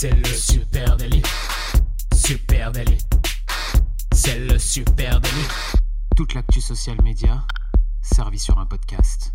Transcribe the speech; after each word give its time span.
C'est 0.00 0.16
le 0.16 0.24
super 0.24 0.96
délit. 0.96 1.20
Super 2.14 2.72
délit. 2.72 2.96
C'est 4.14 4.38
le 4.38 4.58
super 4.58 5.20
délit. 5.20 5.48
Toute 6.16 6.32
l'actu 6.32 6.62
social 6.62 6.96
média 7.02 7.44
servie 8.00 8.38
sur 8.38 8.58
un 8.58 8.64
podcast. 8.64 9.34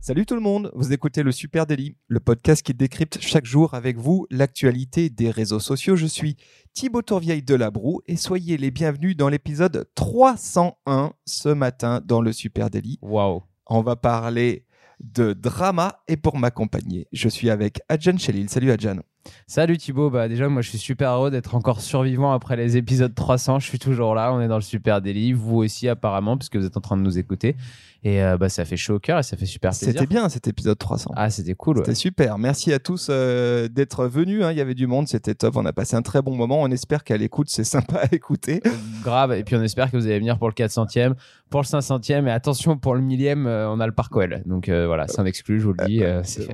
Salut 0.00 0.24
tout 0.24 0.34
le 0.34 0.40
monde, 0.40 0.70
vous 0.74 0.94
écoutez 0.94 1.22
le 1.22 1.30
Super 1.30 1.66
Daily, 1.66 1.94
le 2.06 2.20
podcast 2.20 2.62
qui 2.62 2.72
décrypte 2.72 3.18
chaque 3.20 3.44
jour 3.44 3.74
avec 3.74 3.98
vous 3.98 4.26
l'actualité 4.30 5.10
des 5.10 5.30
réseaux 5.30 5.60
sociaux. 5.60 5.94
Je 5.94 6.06
suis 6.06 6.38
Thibaut 6.72 7.02
Tourvieille 7.02 7.42
de 7.42 7.54
la 7.54 7.70
Broue 7.70 8.00
et 8.06 8.16
soyez 8.16 8.56
les 8.56 8.70
bienvenus 8.70 9.14
dans 9.14 9.28
l'épisode 9.28 9.90
301 9.94 11.12
ce 11.26 11.50
matin 11.50 12.00
dans 12.02 12.22
le 12.22 12.32
Super 12.32 12.70
Daily. 12.70 12.98
Waouh. 13.02 13.42
On 13.66 13.82
va 13.82 13.94
parler 13.94 14.64
de 15.00 15.34
drama 15.34 16.00
et 16.08 16.16
pour 16.16 16.38
m'accompagner, 16.38 17.08
je 17.12 17.28
suis 17.28 17.50
avec 17.50 17.82
Adjan 17.90 18.16
Chelil. 18.16 18.48
Salut 18.48 18.70
Adjan. 18.70 19.00
Salut 19.46 19.76
Thibaut, 19.76 20.10
bah 20.10 20.28
déjà 20.28 20.48
moi 20.48 20.62
je 20.62 20.68
suis 20.68 20.78
super 20.78 21.10
heureux 21.12 21.30
d'être 21.30 21.54
encore 21.54 21.80
survivant 21.80 22.32
après 22.32 22.56
les 22.56 22.76
épisodes 22.76 23.14
300, 23.14 23.60
je 23.60 23.66
suis 23.66 23.78
toujours 23.78 24.14
là, 24.14 24.32
on 24.32 24.40
est 24.40 24.48
dans 24.48 24.56
le 24.56 24.62
super 24.62 25.00
délit, 25.00 25.32
vous 25.32 25.56
aussi 25.56 25.88
apparemment 25.88 26.36
puisque 26.36 26.56
vous 26.56 26.66
êtes 26.66 26.76
en 26.76 26.80
train 26.80 26.96
de 26.96 27.02
nous 27.02 27.18
écouter 27.18 27.56
et 28.04 28.22
euh, 28.22 28.36
bah 28.36 28.48
ça 28.48 28.64
fait 28.64 28.76
chaud 28.76 28.94
au 28.94 28.98
cœur 28.98 29.18
et 29.18 29.22
ça 29.22 29.36
fait 29.36 29.46
super 29.46 29.70
plaisir. 29.70 29.88
C'était 29.92 30.06
bien 30.06 30.28
cet 30.28 30.48
épisode 30.48 30.78
300. 30.78 31.12
Ah 31.16 31.30
c'était 31.30 31.54
cool. 31.54 31.78
C'était 31.78 31.94
super, 31.94 32.38
merci 32.38 32.72
à 32.72 32.78
tous 32.78 33.08
euh, 33.10 33.68
d'être 33.68 34.06
venus, 34.06 34.44
hein. 34.44 34.52
il 34.52 34.58
y 34.58 34.60
avait 34.60 34.74
du 34.74 34.86
monde, 34.86 35.08
c'était 35.08 35.34
top, 35.34 35.56
on 35.56 35.66
a 35.66 35.72
passé 35.72 35.96
un 35.96 36.02
très 36.02 36.22
bon 36.22 36.34
moment, 36.34 36.62
on 36.62 36.70
espère 36.70 37.04
qu'à 37.04 37.16
l'écoute 37.16 37.48
c'est 37.50 37.64
sympa 37.64 37.98
à 37.98 38.14
écouter. 38.14 38.62
Grave, 39.02 39.32
et 39.32 39.44
puis 39.44 39.56
on 39.56 39.62
espère 39.62 39.90
que 39.90 39.96
vous 39.96 40.06
allez 40.06 40.18
venir 40.18 40.38
pour 40.38 40.48
le 40.48 40.54
400e, 40.54 41.14
pour 41.50 41.60
le 41.60 41.66
500e 41.66 42.26
et 42.26 42.30
attention 42.30 42.76
pour 42.76 42.94
le 42.94 43.00
millième, 43.00 43.46
euh, 43.46 43.70
on 43.70 43.80
a 43.80 43.86
le 43.86 43.92
parc 43.92 44.14
OL, 44.14 44.42
donc 44.46 44.68
voilà, 44.68 45.08
c'est 45.08 45.20
un 45.20 45.26
exclu, 45.26 45.60
je 45.60 45.66
vous 45.66 45.74
le 45.78 45.86
dis. 45.86 46.02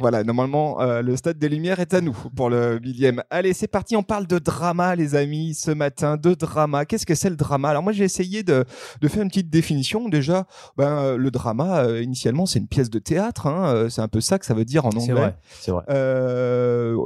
voilà, 0.01 0.25
normalement 0.25 0.79
le 0.81 1.17
stade 1.17 1.39
des 1.39 1.49
Lumières 1.49 1.81
est 1.81 1.95
à 1.95 2.01
nous 2.01 2.17
pour 2.35 2.51
le 2.51 2.79
millième. 2.81 3.23
Allez, 3.31 3.53
c'est 3.53 3.69
parti, 3.69 3.97
on 3.97 4.03
parle 4.03 4.27
de 4.27 4.39
drama, 4.39 4.95
les 4.97 5.15
amis, 5.15 5.55
ce 5.55 5.71
matin, 5.71 6.17
de 6.17 6.35
drama. 6.35 6.85
Qu'est-ce 6.85 7.07
que 7.07 7.15
c'est 7.15 7.31
le 7.31 7.37
drama? 7.37 7.71
Alors 7.71 7.83
moi, 7.83 7.93
j'ai 7.93 8.05
essayé 8.05 8.43
de, 8.43 8.65
de, 9.01 9.09
faire 9.09 9.23
une 9.23 9.29
petite 9.29 9.51
définition. 9.51 10.09
Déjà, 10.09 10.47
ben, 10.77 10.99
euh, 10.99 11.17
le 11.17 11.31
drama, 11.35 11.85
euh, 11.85 12.03
initialement, 12.03 12.47
c'est 12.47 12.59
une 12.59 12.69
pièce 12.69 12.89
de 12.89 12.99
théâtre. 12.99 13.47
Hein, 13.47 13.75
euh, 13.75 13.89
c'est 13.89 14.01
un 14.01 14.09
peu 14.09 14.21
ça 14.21 14.39
que 14.39 14.47
ça 14.47 14.55
veut 14.55 14.65
dire 14.65 14.87
en 14.87 14.91
anglais. 14.91 15.05
C'est 15.05 15.13
vrai, 15.13 15.35
c'est 15.61 15.71
vrai. 15.71 15.85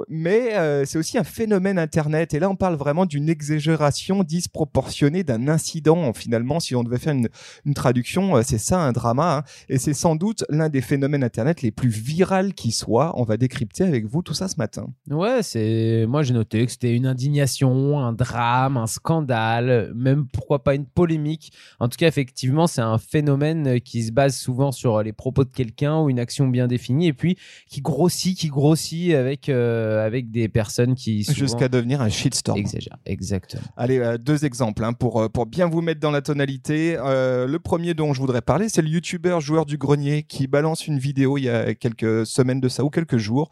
mais 0.08 0.84
c'est 0.86 0.98
aussi 0.98 1.18
un 1.18 1.24
phénomène 1.24 1.78
Internet. 1.78 2.34
Et 2.34 2.38
là, 2.38 2.48
on 2.48 2.56
parle 2.56 2.76
vraiment 2.76 3.06
d'une 3.06 3.28
exagération 3.28 4.22
disproportionnée 4.22 5.24
d'un 5.24 5.48
incident. 5.48 6.12
Finalement, 6.12 6.60
si 6.60 6.76
on 6.76 6.84
devait 6.84 6.98
faire 6.98 7.14
une, 7.14 7.28
une 7.64 7.74
traduction, 7.74 8.40
c'est 8.42 8.58
ça 8.58 8.80
un 8.80 8.92
drama. 8.92 9.38
Hein. 9.38 9.42
Et 9.68 9.78
c'est 9.78 9.94
sans 9.94 10.14
doute 10.16 10.44
l'un 10.48 10.68
des 10.68 10.80
phénomènes 10.80 11.24
Internet 11.24 11.62
les 11.62 11.70
plus 11.70 11.88
virals 11.88 12.54
qui 12.54 12.70
soit. 12.70 13.12
On 13.16 13.24
va 13.24 13.36
décrypter 13.36 13.84
avec 13.84 14.06
vous 14.06 14.22
tout 14.22 14.34
ça 14.34 14.48
ce 14.48 14.56
matin. 14.56 14.86
Ouais, 15.10 15.42
c'est 15.42 16.06
moi 16.08 16.22
j'ai 16.22 16.34
noté 16.34 16.64
que 16.66 16.72
c'était 16.72 16.94
une 16.94 17.06
indignation, 17.06 17.98
un 17.98 18.12
drame, 18.12 18.76
un 18.76 18.86
scandale, 18.86 19.92
même 19.94 20.26
pourquoi 20.26 20.62
pas 20.62 20.74
une 20.74 20.86
polémique. 20.86 21.52
En 21.80 21.88
tout 21.88 21.96
cas, 21.96 22.06
effectivement, 22.06 22.66
c'est 22.66 22.80
un 22.80 22.98
phénomène 22.98 23.80
qui 23.80 24.02
se 24.02 24.12
base 24.18 24.36
souvent 24.36 24.72
sur 24.72 25.00
les 25.04 25.12
propos 25.12 25.44
de 25.44 25.50
quelqu'un 25.50 26.00
ou 26.00 26.10
une 26.10 26.18
action 26.18 26.48
bien 26.48 26.66
définie 26.66 27.06
et 27.06 27.12
puis 27.12 27.38
qui 27.68 27.80
grossit, 27.80 28.36
qui 28.36 28.48
grossit 28.48 29.14
avec 29.14 29.48
euh, 29.48 30.04
avec 30.04 30.32
des 30.32 30.48
personnes 30.48 30.96
qui 30.96 31.22
jusqu'à 31.22 31.68
devenir 31.68 32.02
un 32.02 32.08
shitstorm. 32.08 32.58
Exagère, 32.58 32.98
exactement. 33.06 33.62
Allez, 33.76 33.98
euh, 33.98 34.18
deux 34.18 34.44
exemples 34.44 34.82
hein, 34.82 34.92
pour 34.92 35.22
euh, 35.22 35.28
pour 35.28 35.46
bien 35.46 35.68
vous 35.68 35.82
mettre 35.82 36.00
dans 36.00 36.10
la 36.10 36.20
tonalité. 36.20 36.96
le 36.98 37.58
premier 37.58 37.94
dont 37.94 38.12
je 38.12 38.20
voudrais 38.20 38.42
parler, 38.42 38.68
c'est 38.68 38.82
le 38.82 38.88
youtubeur 38.88 39.40
joueur 39.40 39.66
du 39.66 39.78
grenier 39.78 40.24
qui 40.24 40.48
balance 40.48 40.88
une 40.88 40.98
vidéo 40.98 41.38
il 41.38 41.44
y 41.44 41.48
a 41.48 41.74
quelques 41.74 42.26
semaines 42.26 42.60
de 42.60 42.68
ça 42.68 42.82
ou 42.84 42.90
quelques 42.90 43.18
jours, 43.18 43.50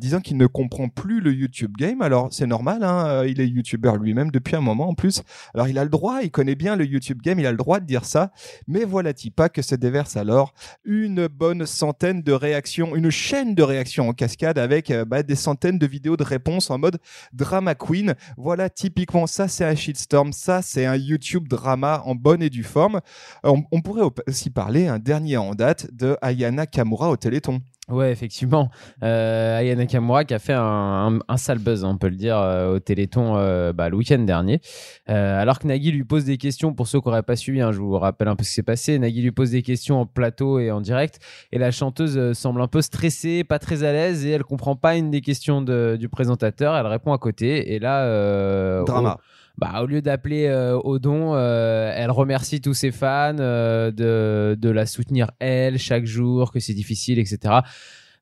disant 0.00 0.20
qu'il 0.20 0.36
ne 0.38 0.46
comprend 0.48 0.88
plus 0.88 1.20
le 1.20 1.32
YouTube 1.32 1.76
Game. 1.78 2.02
Alors 2.02 2.28
c'est 2.32 2.46
normal, 2.46 2.82
hein, 2.82 3.06
euh, 3.06 3.28
il 3.28 3.40
est 3.40 3.46
YouTuber 3.46 3.92
lui-même 4.00 4.30
depuis 4.30 4.56
un 4.56 4.60
moment 4.60 4.88
en 4.88 4.94
plus. 4.94 5.22
Alors 5.54 5.68
il 5.68 5.78
a 5.78 5.84
le 5.84 5.90
droit, 5.90 6.20
il 6.22 6.30
connaît 6.30 6.54
bien 6.54 6.76
le 6.76 6.84
YouTube 6.84 7.20
Game, 7.22 7.38
il 7.38 7.46
a 7.46 7.50
le 7.50 7.56
droit 7.56 7.80
de 7.80 7.86
dire 7.86 8.04
ça. 8.04 8.32
Mais 8.66 8.84
voilà-t-il 8.84 9.30
pas 9.30 9.48
que 9.48 9.62
se 9.62 9.74
alors 10.16 10.54
une 10.84 11.26
bonne 11.26 11.66
centaine 11.66 12.22
de 12.22 12.32
réactions, 12.32 12.96
une 12.96 13.10
chaîne 13.10 13.54
de 13.54 13.62
réactions 13.62 14.08
en 14.08 14.12
cascade 14.12 14.58
avec 14.58 14.90
euh, 14.90 15.04
bah, 15.04 15.22
des 15.22 15.36
centaines 15.36 15.78
de 15.78 15.86
vidéos 15.86 16.16
de 16.16 16.24
réponses 16.24 16.70
en 16.70 16.78
mode 16.78 16.98
drama 17.32 17.74
queen. 17.74 18.14
Voilà 18.36 18.70
typiquement 18.70 19.26
ça, 19.26 19.48
c'est 19.48 19.64
un 19.64 19.74
shitstorm, 19.74 20.32
ça 20.32 20.62
c'est 20.62 20.86
un 20.86 20.96
YouTube 20.96 21.48
drama 21.48 22.02
en 22.04 22.14
bonne 22.14 22.42
et 22.42 22.50
due 22.50 22.64
forme. 22.64 23.00
On, 23.44 23.62
on 23.70 23.80
pourrait 23.80 24.08
aussi 24.26 24.50
parler 24.50 24.86
un 24.86 24.98
dernier 24.98 25.36
en 25.36 25.54
date 25.54 25.92
de 25.92 26.16
Ayana 26.22 26.66
Kamura 26.66 27.10
au 27.10 27.16
Téléthon. 27.16 27.60
Ouais, 27.90 28.12
effectivement. 28.12 28.70
Euh, 29.02 29.58
Aya 29.58 29.74
Nakamura 29.74 30.24
qui 30.24 30.34
a 30.34 30.38
fait 30.38 30.54
un, 30.54 31.18
un, 31.26 31.36
sale 31.36 31.58
buzz, 31.58 31.84
on 31.84 31.96
peut 31.96 32.08
le 32.08 32.16
dire, 32.16 32.38
euh, 32.38 32.74
au 32.74 32.78
Téléthon 32.78 33.36
euh, 33.36 33.72
bah, 33.72 33.88
le 33.88 33.96
week-end 33.96 34.20
dernier. 34.20 34.60
Euh, 35.08 35.40
alors 35.40 35.58
que 35.58 35.66
Nagui 35.66 35.90
lui 35.90 36.04
pose 36.04 36.24
des 36.24 36.36
questions, 36.36 36.72
pour 36.72 36.86
ceux 36.86 37.00
qui 37.00 37.08
n'auraient 37.08 37.22
pas 37.22 37.36
suivi, 37.36 37.60
hein, 37.60 37.72
je 37.72 37.80
vous 37.80 37.98
rappelle 37.98 38.28
un 38.28 38.36
peu 38.36 38.44
ce 38.44 38.50
qui 38.50 38.54
s'est 38.54 38.62
passé. 38.62 38.98
Nagui 38.98 39.22
lui 39.22 39.32
pose 39.32 39.50
des 39.50 39.62
questions 39.62 40.00
en 40.00 40.06
plateau 40.06 40.58
et 40.58 40.70
en 40.70 40.80
direct. 40.80 41.18
Et 41.52 41.58
la 41.58 41.70
chanteuse 41.70 42.32
semble 42.38 42.60
un 42.60 42.68
peu 42.68 42.82
stressée, 42.82 43.44
pas 43.44 43.58
très 43.58 43.82
à 43.82 43.92
l'aise, 43.92 44.24
et 44.24 44.30
elle 44.30 44.44
comprend 44.44 44.76
pas 44.76 44.96
une 44.96 45.10
des 45.10 45.20
questions 45.20 45.60
de, 45.60 45.96
du 45.98 46.08
présentateur. 46.08 46.76
Elle 46.76 46.86
répond 46.86 47.12
à 47.12 47.18
côté. 47.18 47.74
Et 47.74 47.78
là. 47.78 48.84
Drama 48.84 49.18
bah, 49.60 49.82
au 49.82 49.86
lieu 49.86 50.00
d'appeler 50.00 50.46
euh, 50.46 50.78
au 50.78 50.98
don, 50.98 51.34
euh, 51.34 51.92
elle 51.94 52.10
remercie 52.10 52.62
tous 52.62 52.72
ses 52.72 52.90
fans 52.90 53.36
euh, 53.38 53.90
de, 53.90 54.56
de 54.58 54.70
la 54.70 54.86
soutenir 54.86 55.32
elle 55.38 55.78
chaque 55.78 56.06
jour, 56.06 56.50
que 56.50 56.60
c'est 56.60 56.72
difficile, 56.72 57.18
etc. 57.18 57.56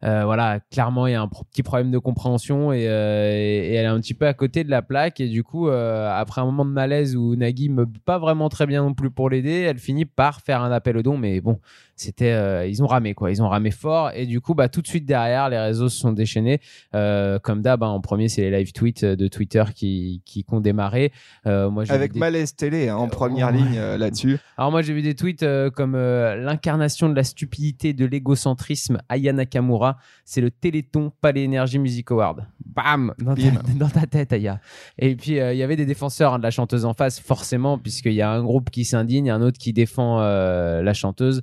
Euh, 0.05 0.25
voilà, 0.25 0.61
clairement, 0.71 1.09
il 1.09 1.13
y 1.13 1.17
a 1.17 1.23
un 1.23 1.29
petit 1.29 1.65
problème 1.65 1.91
de 1.91 1.99
compréhension 1.99 2.73
et, 2.73 2.89
euh, 2.89 3.33
et, 3.33 3.75
elle 3.75 3.85
est 3.85 3.89
un 3.89 4.01
petit 4.01 4.15
peu 4.15 4.27
à 4.27 4.35
côté 4.35 4.63
de 4.63 4.71
la 4.71 4.81
plaque. 4.83 5.21
Et 5.21 5.29
du 5.29 5.43
coup, 5.43 5.69
euh, 5.69 6.09
après 6.13 6.41
un 6.41 6.45
moment 6.45 6.65
de 6.65 6.71
malaise 6.71 7.17
où 7.17 7.35
Nagui 7.35 7.69
me 7.69 7.87
pas 8.05 8.19
vraiment 8.19 8.49
très 8.49 8.67
bien 8.67 8.83
non 8.83 8.95
plus 8.95 9.11
pour 9.11 9.29
l'aider, 9.29 9.63
elle 9.63 9.79
finit 9.79 10.05
par 10.05 10.41
faire 10.41 10.63
un 10.63 10.71
appel 10.71 10.97
au 10.97 11.03
don. 11.03 11.19
Mais 11.19 11.41
bon, 11.41 11.59
c'était, 11.97 12.69
ils 12.71 12.83
ont 12.83 12.87
ramé 12.87 13.15
quoi, 13.15 13.31
ils 13.33 13.43
ont 13.43 13.49
ramé 13.49 13.73
fort. 13.73 14.13
Et 14.15 14.27
du 14.27 14.41
coup, 14.41 14.55
bah 14.55 14.69
tout 14.69 14.83
de 14.83 14.87
suite 14.87 15.05
derrière, 15.05 15.49
les 15.49 15.59
réseaux 15.59 15.89
se 15.89 15.99
sont 15.99 16.13
déchaînés. 16.13 16.61
comme 16.93 17.63
d'hab, 17.63 17.83
hein, 17.83 17.89
en 17.89 18.01
premier, 18.01 18.29
c'est 18.29 18.43
les 18.43 18.57
live 18.57 18.73
tweets 18.73 19.05
de 19.05 19.29
Twitter 19.29 19.65
qui 19.75 20.23
qui, 20.25 20.45
ont 20.51 20.61
démarré. 20.61 21.13
moi, 21.45 21.83
avec 21.89 22.15
malaise 22.15 22.55
télé 22.55 22.89
hein, 22.89 22.97
en 22.97 23.09
première 23.09 23.51
ligne 23.51 23.79
là-dessus. 23.79 24.39
Alors 24.57 24.71
moi, 24.71 24.83
j'ai 24.83 24.95
vu 24.95 25.03
des 25.03 25.17
tweets 25.17 25.45
comme 25.75 25.97
l'incarnation 25.97 27.09
de 27.09 27.17
la 27.17 27.25
stupidité, 27.25 27.93
de 27.93 28.07
l'égocentrisme, 28.07 28.99
Aya 29.09 29.33
Nakamura 29.33 29.88
c'est 30.25 30.41
le 30.41 30.51
Téléthon 30.51 31.13
Palais 31.21 31.45
Énergie 31.45 31.79
Music 31.79 32.11
Award. 32.11 32.47
Bam 32.65 33.15
dans, 33.19 33.89
ta, 33.89 34.07
tête, 34.07 34.33
Aya. 34.33 34.61
Et 34.99 35.17
puis, 35.17 35.41
euh, 35.41 35.53
il 35.53 35.59
y 35.59 35.63
avait 35.63 35.77
des 35.77 35.87
défenseurs 35.87 36.35
hein, 36.35 36.39
de 36.39 36.43
la 36.43 36.51
chanteuse 36.51 36.85
en 36.85 36.95
face, 36.95 37.21
forcément, 37.21 37.79
puisqu'il 37.79 38.13
y 38.13 38.23
a 38.23 38.31
un 38.31 38.43
groupe 38.43 38.71
qui 38.71 38.85
s'indigne, 38.85 39.31
un 39.31 39.43
autre 39.43 39.59
qui 39.59 39.73
défend 39.73 40.21
euh, 40.21 40.83
la 40.83 40.95
chanteuse. 40.95 41.43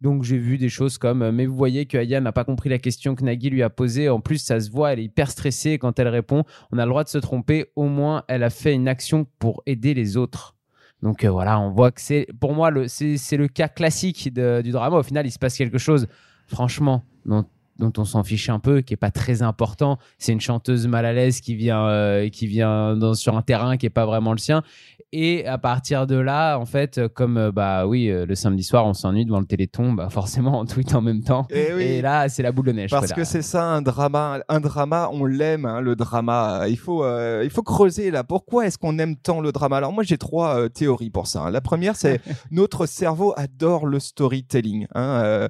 Donc 0.00 0.22
j'ai 0.22 0.38
vu 0.38 0.58
des 0.58 0.68
choses 0.68 0.96
comme 0.96 1.22
euh, 1.22 1.32
mais 1.32 1.44
vous 1.44 1.56
voyez 1.56 1.86
que 1.86 1.98
Aya 1.98 2.20
n'a 2.20 2.30
pas 2.30 2.44
compris 2.44 2.68
la 2.68 2.78
question 2.78 3.16
que 3.16 3.24
Nagui 3.24 3.50
lui 3.50 3.64
a 3.64 3.70
posée. 3.70 4.08
En 4.08 4.20
plus 4.20 4.38
ça 4.38 4.60
se 4.60 4.70
voit, 4.70 4.92
elle 4.92 5.00
est 5.00 5.04
hyper 5.04 5.28
stressée 5.28 5.78
quand 5.78 5.98
elle 5.98 6.06
répond. 6.06 6.44
On 6.70 6.78
a 6.78 6.84
le 6.84 6.90
droit 6.90 7.02
de 7.02 7.08
se 7.08 7.18
tromper. 7.18 7.66
Au 7.74 7.88
moins 7.88 8.22
elle 8.28 8.44
a 8.44 8.50
fait 8.50 8.74
une 8.74 8.86
action 8.86 9.26
pour 9.40 9.62
aider 9.66 9.94
les 9.94 10.16
autres. 10.16 10.54
Donc 11.02 11.24
voilà, 11.24 11.58
on 11.60 11.70
voit 11.70 11.90
que 11.90 12.00
c'est 12.00 12.28
pour 12.40 12.54
moi 12.54 12.70
le 12.70 12.86
c'est 12.86 13.36
le 13.36 13.48
cas 13.48 13.68
classique 13.68 14.32
du 14.32 14.70
drama. 14.70 14.98
Au 14.98 15.02
final 15.02 15.26
il 15.26 15.32
se 15.32 15.38
passe 15.38 15.56
quelque 15.56 15.78
chose. 15.78 16.06
Franchement, 16.46 17.04
dont, 17.28 17.92
on 17.96 18.04
s'en 18.04 18.24
fiche 18.24 18.48
un 18.48 18.58
peu, 18.58 18.80
qui 18.80 18.94
est 18.94 18.98
pas 18.98 19.10
très 19.10 19.42
important. 19.42 19.98
C'est 20.18 20.32
une 20.32 20.40
chanteuse 20.40 20.86
mal 20.86 21.04
à 21.04 21.12
l'aise 21.12 21.40
qui 21.40 21.54
vient, 21.54 21.86
euh, 21.86 22.28
qui 22.28 22.46
vient 22.46 22.98
sur 23.14 23.36
un 23.36 23.42
terrain 23.42 23.76
qui 23.76 23.86
est 23.86 23.90
pas 23.90 24.06
vraiment 24.06 24.32
le 24.32 24.38
sien. 24.38 24.62
Et 25.10 25.46
à 25.46 25.56
partir 25.56 26.06
de 26.06 26.16
là, 26.16 26.58
en 26.58 26.66
fait, 26.66 27.08
comme 27.08 27.38
euh, 27.38 27.50
bah 27.50 27.86
oui, 27.86 28.10
euh, 28.10 28.26
le 28.26 28.34
samedi 28.34 28.62
soir, 28.62 28.84
on 28.84 28.92
s'ennuie 28.92 29.24
devant 29.24 29.40
le 29.40 29.46
Téléthon, 29.46 29.94
bah 29.94 30.10
forcément, 30.10 30.60
on 30.60 30.66
tweet 30.66 30.94
en 30.94 31.00
même 31.00 31.22
temps. 31.22 31.46
Eh 31.48 31.96
Et, 31.96 32.02
là, 32.02 32.28
c'est 32.28 32.42
la 32.42 32.52
boule 32.52 32.66
de 32.66 32.72
neige. 32.72 32.90
Parce 32.90 33.14
que 33.14 33.24
c'est 33.24 33.40
ça 33.40 33.64
un 33.64 33.80
drama, 33.80 34.40
un 34.50 34.60
drama, 34.60 35.08
on 35.10 35.24
l'aime, 35.24 35.64
hein, 35.64 35.80
le 35.80 35.96
drama. 35.96 36.64
Il 36.68 36.76
faut, 36.76 37.06
il 37.42 37.48
faut 37.48 37.62
creuser 37.62 38.10
là. 38.10 38.22
Pourquoi 38.22 38.66
est-ce 38.66 38.76
qu'on 38.76 38.98
aime 38.98 39.16
tant 39.16 39.40
le 39.40 39.50
drama? 39.50 39.78
Alors 39.78 39.94
moi, 39.94 40.04
j'ai 40.04 40.18
trois 40.18 40.68
théories 40.68 41.08
pour 41.08 41.26
ça. 41.26 41.40
Hein. 41.40 41.50
La 41.52 41.62
première, 41.62 41.96
c'est 41.96 42.20
notre 42.50 42.84
cerveau 42.84 43.32
adore 43.38 43.86
le 43.86 44.00
storytelling, 44.00 44.86
hein, 44.94 45.48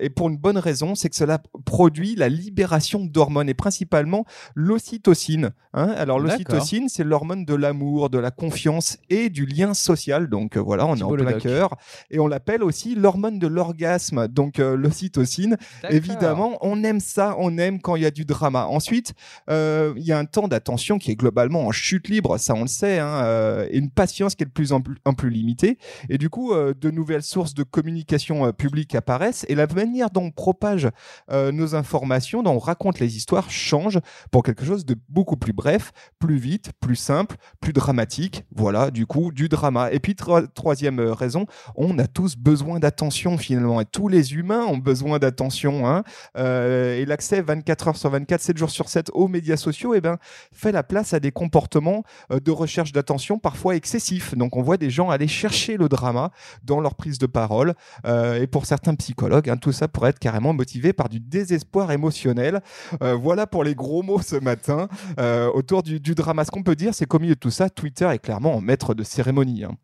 et 0.00 0.10
pour 0.10 0.28
une 0.28 0.38
bonne 0.38 0.58
raison, 0.58 0.96
c'est 0.96 1.08
que 1.08 1.16
cela 1.16 1.38
produit 1.64 2.16
la 2.16 2.28
libération 2.28 3.04
d'hormones 3.04 3.48
et 3.48 3.54
principalement 3.54 4.24
l'ocytocine. 4.56 5.50
Alors 5.72 6.18
l'ocytocine, 6.18 6.88
c'est 6.88 7.04
l'hormone 7.04 7.44
de 7.44 7.54
l'amour, 7.54 8.10
de 8.10 8.18
la 8.18 8.32
confiance 8.32 8.87
et 9.10 9.28
du 9.28 9.46
lien 9.46 9.74
social. 9.74 10.28
Donc 10.28 10.56
euh, 10.56 10.60
voilà, 10.60 10.86
on 10.86 10.96
est 10.96 11.02
en 11.02 11.12
plein 11.12 11.32
cœur. 11.34 11.76
Et 12.10 12.18
on 12.18 12.26
l'appelle 12.26 12.62
aussi 12.62 12.94
l'hormone 12.94 13.38
de 13.38 13.46
l'orgasme. 13.46 14.28
Donc 14.28 14.58
euh, 14.58 14.76
l'ocytocine, 14.76 15.56
évidemment, 15.90 16.58
on 16.60 16.82
aime 16.84 17.00
ça, 17.00 17.36
on 17.38 17.58
aime 17.58 17.80
quand 17.80 17.96
il 17.96 18.02
y 18.02 18.06
a 18.06 18.10
du 18.10 18.24
drama. 18.24 18.66
Ensuite, 18.66 19.14
euh, 19.50 19.92
il 19.96 20.04
y 20.04 20.12
a 20.12 20.18
un 20.18 20.24
temps 20.24 20.48
d'attention 20.48 20.98
qui 20.98 21.10
est 21.10 21.16
globalement 21.16 21.66
en 21.66 21.72
chute 21.72 22.08
libre, 22.08 22.38
ça 22.38 22.54
on 22.54 22.62
le 22.62 22.68
sait, 22.68 22.98
hein, 22.98 23.66
et 23.70 23.78
une 23.78 23.90
patience 23.90 24.34
qui 24.34 24.44
est 24.44 24.46
de 24.46 24.52
plus 24.52 24.72
en 24.72 24.80
plus, 24.80 24.96
en 25.04 25.14
plus 25.14 25.30
limitée. 25.30 25.78
Et 26.08 26.18
du 26.18 26.30
coup, 26.30 26.54
de 26.54 26.90
nouvelles 26.90 27.22
sources 27.22 27.54
de 27.54 27.62
communication 27.62 28.52
publique 28.52 28.94
apparaissent 28.94 29.44
et 29.48 29.54
la 29.54 29.66
manière 29.66 30.10
dont 30.10 30.24
on 30.24 30.30
propage 30.30 30.88
nos 31.30 31.74
informations, 31.74 32.42
dont 32.42 32.54
on 32.54 32.58
raconte 32.58 32.98
les 32.98 33.16
histoires, 33.16 33.50
changent 33.50 34.00
pour 34.30 34.42
quelque 34.42 34.64
chose 34.64 34.84
de 34.84 34.96
beaucoup 35.08 35.36
plus 35.36 35.52
bref, 35.52 35.92
plus 36.18 36.36
vite, 36.36 36.72
plus 36.80 36.96
simple, 36.96 37.36
plus 37.60 37.72
dramatique. 37.72 38.44
Voilà, 38.54 38.77
du 38.92 39.06
coup, 39.06 39.32
du 39.32 39.48
drama. 39.48 39.90
Et 39.92 40.00
puis, 40.00 40.16
troisième 40.54 41.00
raison, 41.00 41.46
on 41.76 41.98
a 41.98 42.06
tous 42.06 42.36
besoin 42.36 42.78
d'attention 42.78 43.38
finalement. 43.38 43.80
Et 43.80 43.84
tous 43.84 44.08
les 44.08 44.34
humains 44.34 44.64
ont 44.64 44.78
besoin 44.78 45.18
d'attention. 45.18 45.86
Hein. 45.86 46.02
et 46.36 47.04
l'accès 47.06 47.42
24 47.42 47.88
heures 47.88 47.96
sur 47.96 48.10
24, 48.10 48.40
7 48.40 48.58
jours 48.58 48.70
sur 48.70 48.88
7 48.88 49.10
aux 49.12 49.28
médias 49.28 49.56
sociaux, 49.56 49.94
eh 49.94 50.00
ben, 50.00 50.18
fait 50.52 50.72
la 50.72 50.82
place 50.82 51.14
à 51.14 51.20
des 51.20 51.30
comportements 51.30 52.02
de 52.30 52.50
recherche 52.50 52.92
d'attention 52.92 53.38
parfois 53.38 53.76
excessifs. 53.76 54.34
Donc, 54.34 54.56
on 54.56 54.62
voit 54.62 54.76
des 54.76 54.90
gens 54.90 55.10
aller 55.10 55.28
chercher 55.28 55.76
le 55.76 55.88
drama 55.88 56.30
dans 56.64 56.80
leur 56.80 56.94
prise 56.94 57.18
de 57.18 57.26
parole. 57.26 57.74
et 58.06 58.46
pour 58.46 58.66
certains 58.66 58.94
psychologues, 58.94 59.50
hein, 59.50 59.56
tout 59.56 59.72
ça 59.72 59.88
pourrait 59.88 60.10
être 60.10 60.18
carrément 60.18 60.52
motivé 60.52 60.92
par 60.92 61.08
du 61.08 61.20
désespoir 61.20 61.90
émotionnel. 61.92 62.60
Euh, 63.02 63.14
voilà 63.14 63.46
pour 63.46 63.64
les 63.64 63.74
gros 63.74 64.02
mots 64.02 64.20
ce 64.20 64.36
matin 64.36 64.88
euh, 65.18 65.50
autour 65.52 65.82
du, 65.82 66.00
drama. 66.00 66.44
Ce 66.44 66.50
qu'on 66.50 66.62
peut 66.62 66.76
dire, 66.76 66.94
c'est 66.94 67.06
qu'au 67.06 67.18
milieu 67.18 67.34
de 67.34 67.40
tout 67.40 67.50
ça, 67.50 67.70
Twitter 67.70 68.08
est 68.10 68.18
clairement 68.18 68.54
en 68.54 68.60
maître 68.68 68.94
de 68.94 69.02
cérémonie. 69.02 69.64
Hein. 69.64 69.76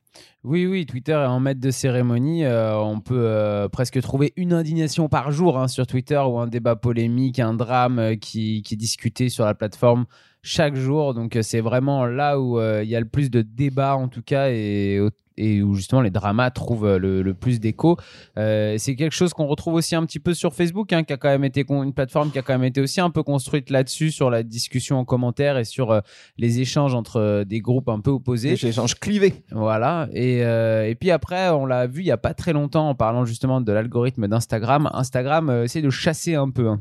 Oui, 0.45 0.67
oui, 0.67 0.87
Twitter 0.87 1.13
est 1.13 1.27
en 1.27 1.41
maître 1.41 1.61
de 1.61 1.71
cérémonie. 1.71 2.45
Euh, 2.45 2.79
on 2.79 3.01
peut 3.01 3.69
presque 3.73 4.01
trouver 4.01 4.33
une 4.37 4.53
indignation 4.53 5.09
par 5.09 5.33
jour 5.33 5.59
hein, 5.59 5.67
sur 5.67 5.87
Twitter 5.87 6.19
ou 6.19 6.39
un 6.39 6.47
débat 6.47 6.77
polémique, 6.77 7.41
un 7.41 7.55
drame 7.55 8.17
qui, 8.21 8.63
qui, 8.63 8.75
est 8.75 8.77
discuté 8.77 9.29
sur 9.29 9.45
la 9.45 9.55
plateforme 9.55 10.05
chaque 10.43 10.77
jour. 10.77 11.15
Donc 11.15 11.37
c'est 11.43 11.61
vraiment 11.61 12.07
là 12.07 12.39
où 12.39 12.61
il 12.61 12.89
y 12.89 12.95
a 12.95 13.01
le 13.01 13.09
plus 13.09 13.31
de 13.31 13.43
débats 13.43 13.97
en 13.97 14.09
tout 14.09 14.23
cas 14.23 14.51
et 14.51 15.01
et 15.37 15.63
où 15.63 15.75
justement 15.75 16.01
les 16.01 16.11
dramas 16.11 16.51
trouvent 16.51 16.87
euh, 16.87 16.99
le, 16.99 17.35
plus 17.35 17.61
d'écho. 17.61 17.97
Euh, 18.39 18.77
c'est 18.79 18.95
quelque 18.97 19.13
chose 19.15 19.33
qu'on 19.35 19.47
retrouve 19.47 19.75
aussi 19.75 19.95
un 19.95 20.05
petit 20.07 20.21
peu 20.21 20.35
sur 20.35 20.55
Facebook, 20.55 20.93
hein, 20.93 21.05
qui 21.05 21.13
a 21.13 21.17
quand 21.17 21.29
même 21.29 21.45
été 21.45 21.65
une 21.69 21.93
plateforme 21.93 22.31
qui 22.31 22.39
a 22.39 22.43
quand 22.43 22.55
même 22.55 22.65
été 22.65 22.81
aussi 22.81 23.01
un 23.01 23.11
peu 23.11 23.23
construite 23.23 23.71
là-dessus 23.71 24.11
sur 24.11 24.31
la 24.31 24.43
discussion 24.43 24.99
en 24.99 25.05
commentaire 25.05 25.59
et 25.59 25.65
sur 25.65 25.91
euh, 25.91 26.01
les 26.39 26.61
échanges 26.61 26.95
entre 26.95 27.45
des 27.45 27.61
groupes 27.61 27.89
un 27.89 28.01
peu 28.01 28.11
opposés. 28.11 28.51
Les 28.51 28.67
échanges 28.67 28.95
clivés. 28.99 29.45
Voilà. 29.51 30.09
Et, 30.13 30.39
et 30.39 30.95
puis 30.95 31.11
après, 31.11 31.49
on 31.51 31.67
l'a 31.67 31.87
vu 31.87 32.01
il 32.01 32.07
y 32.07 32.11
a 32.11 32.17
pas 32.17 32.35
très 32.35 32.53
longtemps 32.53 32.89
en 32.89 32.95
parlant 32.95 33.25
justement 33.25 33.61
de 33.61 33.73
l'algorithme 33.73 34.29
d'Instagram. 34.29 34.91
Instagram 34.93 35.51
essaie 35.65 35.83
de 35.83 35.91
chasser 35.91 36.35
un 36.35 36.51
peu. 36.51 36.69
Hein 36.69 36.81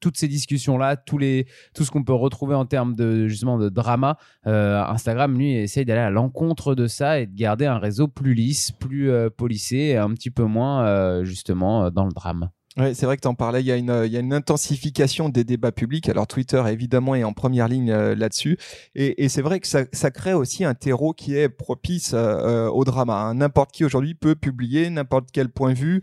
toutes 0.00 0.16
ces 0.16 0.28
discussions 0.28 0.78
là, 0.78 0.96
tous 0.96 1.18
les, 1.18 1.46
tout 1.74 1.84
ce 1.84 1.90
qu'on 1.90 2.04
peut 2.04 2.14
retrouver 2.14 2.54
en 2.54 2.66
termes 2.66 2.94
de 2.94 3.28
justement 3.28 3.58
de 3.58 3.68
drama, 3.68 4.18
euh, 4.46 4.82
Instagram 4.84 5.36
lui 5.36 5.54
essaye 5.54 5.84
d'aller 5.84 6.00
à 6.00 6.10
l'encontre 6.10 6.74
de 6.74 6.86
ça 6.86 7.20
et 7.20 7.26
de 7.26 7.36
garder 7.36 7.66
un 7.66 7.78
réseau 7.78 8.08
plus 8.08 8.34
lisse, 8.34 8.72
plus 8.72 9.10
euh, 9.10 9.30
policé, 9.30 9.76
et 9.76 9.96
un 9.96 10.10
petit 10.10 10.30
peu 10.30 10.44
moins 10.44 10.86
euh, 10.86 11.24
justement 11.24 11.90
dans 11.90 12.04
le 12.04 12.12
drame. 12.12 12.50
Ouais, 12.78 12.92
c'est 12.92 13.06
vrai 13.06 13.16
que 13.16 13.22
tu 13.22 13.28
en 13.28 13.34
parlais, 13.34 13.62
il 13.62 13.66
y, 13.66 13.72
a 13.72 13.76
une, 13.76 14.02
il 14.04 14.12
y 14.12 14.18
a 14.18 14.20
une 14.20 14.34
intensification 14.34 15.30
des 15.30 15.44
débats 15.44 15.72
publics. 15.72 16.10
Alors 16.10 16.26
Twitter, 16.26 16.62
évidemment, 16.68 17.14
est 17.14 17.24
en 17.24 17.32
première 17.32 17.68
ligne 17.68 17.90
euh, 17.90 18.14
là-dessus. 18.14 18.58
Et, 18.94 19.24
et 19.24 19.30
c'est 19.30 19.40
vrai 19.40 19.60
que 19.60 19.66
ça, 19.66 19.84
ça, 19.92 20.10
crée 20.10 20.34
aussi 20.34 20.62
un 20.62 20.74
terreau 20.74 21.14
qui 21.14 21.34
est 21.38 21.48
propice 21.48 22.12
euh, 22.12 22.66
euh, 22.66 22.68
au 22.68 22.84
drama. 22.84 23.14
Hein. 23.14 23.34
N'importe 23.36 23.72
qui 23.72 23.86
aujourd'hui 23.86 24.14
peut 24.14 24.34
publier 24.34 24.90
n'importe 24.90 25.30
quel 25.32 25.48
point 25.48 25.72
de 25.72 25.78
vue 25.78 26.02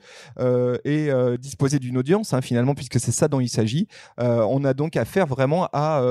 et 0.83 1.11
disposer 1.39 1.77
d'une 1.77 1.97
audience, 1.97 2.33
hein, 2.33 2.41
finalement, 2.41 2.73
puisque 2.73 2.99
c'est 2.99 3.11
ça 3.11 3.27
dont 3.27 3.39
il 3.39 3.49
s'agit. 3.49 3.87
on 4.17 4.63
a 4.65 4.73
donc 4.73 4.95
affaire 4.97 5.27
vraiment 5.27 5.69
à 5.73 6.01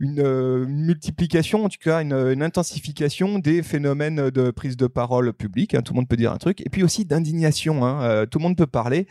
une, 0.00 0.64
multiplication, 0.66 1.64
en 1.64 1.68
tout 1.68 1.78
cas 1.80 2.02
une, 2.02 2.42
intensification 2.42 3.38
des 3.38 3.62
phénomènes 3.62 4.30
de 4.30 4.50
prise 4.50 4.76
de 4.76 4.86
parole 4.86 5.32
publique. 5.32 5.74
Hein. 5.74 5.82
Tout 5.82 5.92
le 5.92 5.98
monde 5.98 6.08
peut 6.08 6.16
dire 6.16 6.32
un 6.32 6.38
truc. 6.38 6.60
Et 6.66 6.70
puis 6.70 6.82
aussi 6.82 7.04
d'indignation. 7.04 7.80
Tout 8.30 8.38
le 8.38 8.42
monde 8.42 8.56
peut 8.56 8.66
parler. 8.66 9.06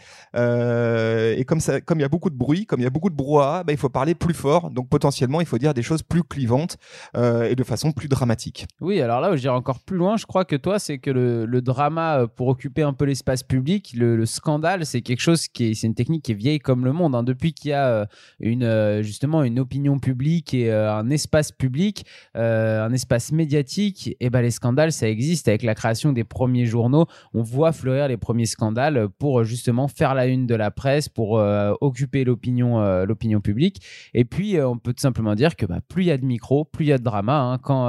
Et 1.37 1.45
comme 1.45 1.59
ça, 1.59 1.81
comme 1.81 1.99
il 1.99 2.01
y 2.01 2.05
a 2.05 2.09
beaucoup 2.09 2.29
de 2.29 2.35
bruit, 2.35 2.65
comme 2.65 2.79
il 2.79 2.83
y 2.83 2.87
a 2.87 2.89
beaucoup 2.89 3.09
de 3.09 3.15
brouhaha, 3.15 3.63
bah, 3.63 3.73
il 3.73 3.77
faut 3.77 3.89
parler 3.89 4.15
plus 4.15 4.33
fort. 4.33 4.71
Donc 4.71 4.89
potentiellement, 4.89 5.41
il 5.41 5.47
faut 5.47 5.57
dire 5.57 5.73
des 5.73 5.81
choses 5.81 6.03
plus 6.03 6.23
clivantes 6.23 6.77
euh, 7.15 7.49
et 7.49 7.55
de 7.55 7.63
façon 7.63 7.91
plus 7.91 8.07
dramatique. 8.07 8.67
Oui, 8.81 9.01
alors 9.01 9.21
là 9.21 9.35
j'irai 9.35 9.53
encore 9.53 9.79
plus 9.79 9.97
loin, 9.97 10.17
je 10.17 10.25
crois 10.25 10.45
que 10.45 10.55
toi, 10.55 10.79
c'est 10.79 10.97
que 10.97 11.09
le, 11.09 11.61
drama 11.61 12.19
euh, 12.19 12.27
pour 12.27 12.47
occuper 12.47 12.83
un 12.83 12.93
peu 12.93 13.05
l'espace 13.05 13.43
public, 13.43 13.93
le, 13.95 14.25
scandale, 14.25 14.85
c'est 14.85 15.01
quelque 15.01 15.19
chose 15.19 15.47
qui 15.47 15.71
est, 15.71 15.73
c'est 15.73 15.87
une 15.87 15.95
technique 15.95 16.23
qui 16.23 16.31
est 16.31 16.35
vieille 16.35 16.59
comme 16.59 16.85
le 16.85 16.93
monde. 16.93 17.15
Hein. 17.15 17.23
Depuis 17.23 17.53
qu'il 17.53 17.71
y 17.71 17.73
a 17.73 18.07
une 18.39 19.01
justement 19.01 19.43
une 19.43 19.59
opinion 19.59 19.99
publique 19.99 20.53
et 20.53 20.71
un 20.71 21.09
espace 21.09 21.51
public, 21.51 22.05
un 22.35 22.91
espace 22.93 23.31
médiatique, 23.31 24.15
et 24.19 24.29
ben 24.29 24.41
les 24.41 24.51
scandales, 24.51 24.91
ça 24.91 25.09
existe 25.09 25.47
avec 25.47 25.63
la 25.63 25.75
création 25.75 26.13
des 26.13 26.23
premiers 26.23 26.65
journaux. 26.65 27.05
On 27.33 27.41
voit 27.41 27.71
fleurir 27.71 28.07
les 28.07 28.17
premiers 28.17 28.45
scandales 28.45 29.07
pour 29.17 29.43
justement 29.43 29.87
faire 29.87 30.13
la 30.13 30.27
une 30.27 30.45
de 30.45 30.55
la 30.55 30.71
presse 30.71 30.86
pour 31.13 31.39
euh, 31.39 31.73
occuper 31.81 32.23
l'opinion 32.23 32.79
euh, 32.81 33.05
l'opinion 33.05 33.41
publique. 33.41 33.81
Et 34.13 34.25
puis, 34.25 34.57
euh, 34.57 34.67
on 34.67 34.77
peut 34.77 34.93
tout 34.93 35.01
simplement 35.01 35.35
dire 35.35 35.55
que 35.55 35.65
bah, 35.65 35.79
plus 35.87 36.03
il 36.03 36.07
y 36.07 36.11
a 36.11 36.17
de 36.17 36.25
micros, 36.25 36.65
plus 36.65 36.85
il 36.85 36.87
y 36.89 36.93
a 36.93 36.97
de 36.97 37.03
drama. 37.03 37.39
Hein. 37.39 37.57
Quand, 37.57 37.87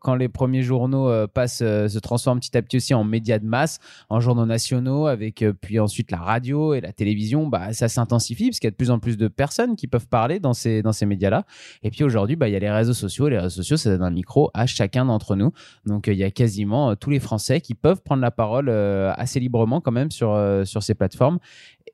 quand 0.00 0.14
les 0.14 0.28
premiers 0.28 0.62
journaux 0.62 1.26
passent, 1.28 1.58
se 1.58 1.98
transforment 1.98 2.40
petit 2.40 2.56
à 2.56 2.62
petit 2.62 2.76
aussi 2.76 2.94
en 2.94 3.04
médias 3.04 3.38
de 3.38 3.46
masse, 3.46 3.78
en 4.08 4.20
journaux 4.20 4.46
nationaux, 4.46 5.06
avec 5.06 5.44
puis 5.60 5.80
ensuite 5.80 6.10
la 6.10 6.18
radio 6.18 6.74
et 6.74 6.80
la 6.80 6.92
télévision, 6.92 7.48
bah, 7.48 7.72
ça 7.72 7.88
s'intensifie 7.88 8.48
parce 8.50 8.60
qu'il 8.60 8.66
y 8.66 8.68
a 8.68 8.72
de 8.72 8.76
plus 8.76 8.90
en 8.90 8.98
plus 8.98 9.16
de 9.16 9.28
personnes 9.28 9.76
qui 9.76 9.86
peuvent 9.86 10.06
parler 10.06 10.38
dans 10.38 10.54
ces, 10.54 10.82
dans 10.82 10.92
ces 10.92 11.06
médias-là. 11.06 11.44
Et 11.82 11.90
puis 11.90 12.04
aujourd'hui, 12.04 12.36
bah, 12.36 12.48
il 12.48 12.52
y 12.52 12.56
a 12.56 12.60
les 12.60 12.70
réseaux 12.70 12.94
sociaux. 12.94 13.28
Les 13.28 13.38
réseaux 13.38 13.62
sociaux, 13.62 13.76
ça 13.76 13.90
donne 13.90 14.02
un 14.02 14.10
micro 14.10 14.50
à 14.54 14.66
chacun 14.66 15.04
d'entre 15.04 15.36
nous. 15.36 15.52
Donc 15.84 16.06
il 16.06 16.16
y 16.16 16.24
a 16.24 16.30
quasiment 16.30 16.94
tous 16.96 17.10
les 17.10 17.20
Français 17.20 17.60
qui 17.60 17.74
peuvent 17.74 18.02
prendre 18.02 18.22
la 18.22 18.30
parole 18.30 18.68
assez 18.68 19.40
librement 19.40 19.80
quand 19.80 19.92
même 19.92 20.10
sur, 20.10 20.38
sur 20.64 20.82
ces 20.82 20.94
plateformes. 20.94 21.38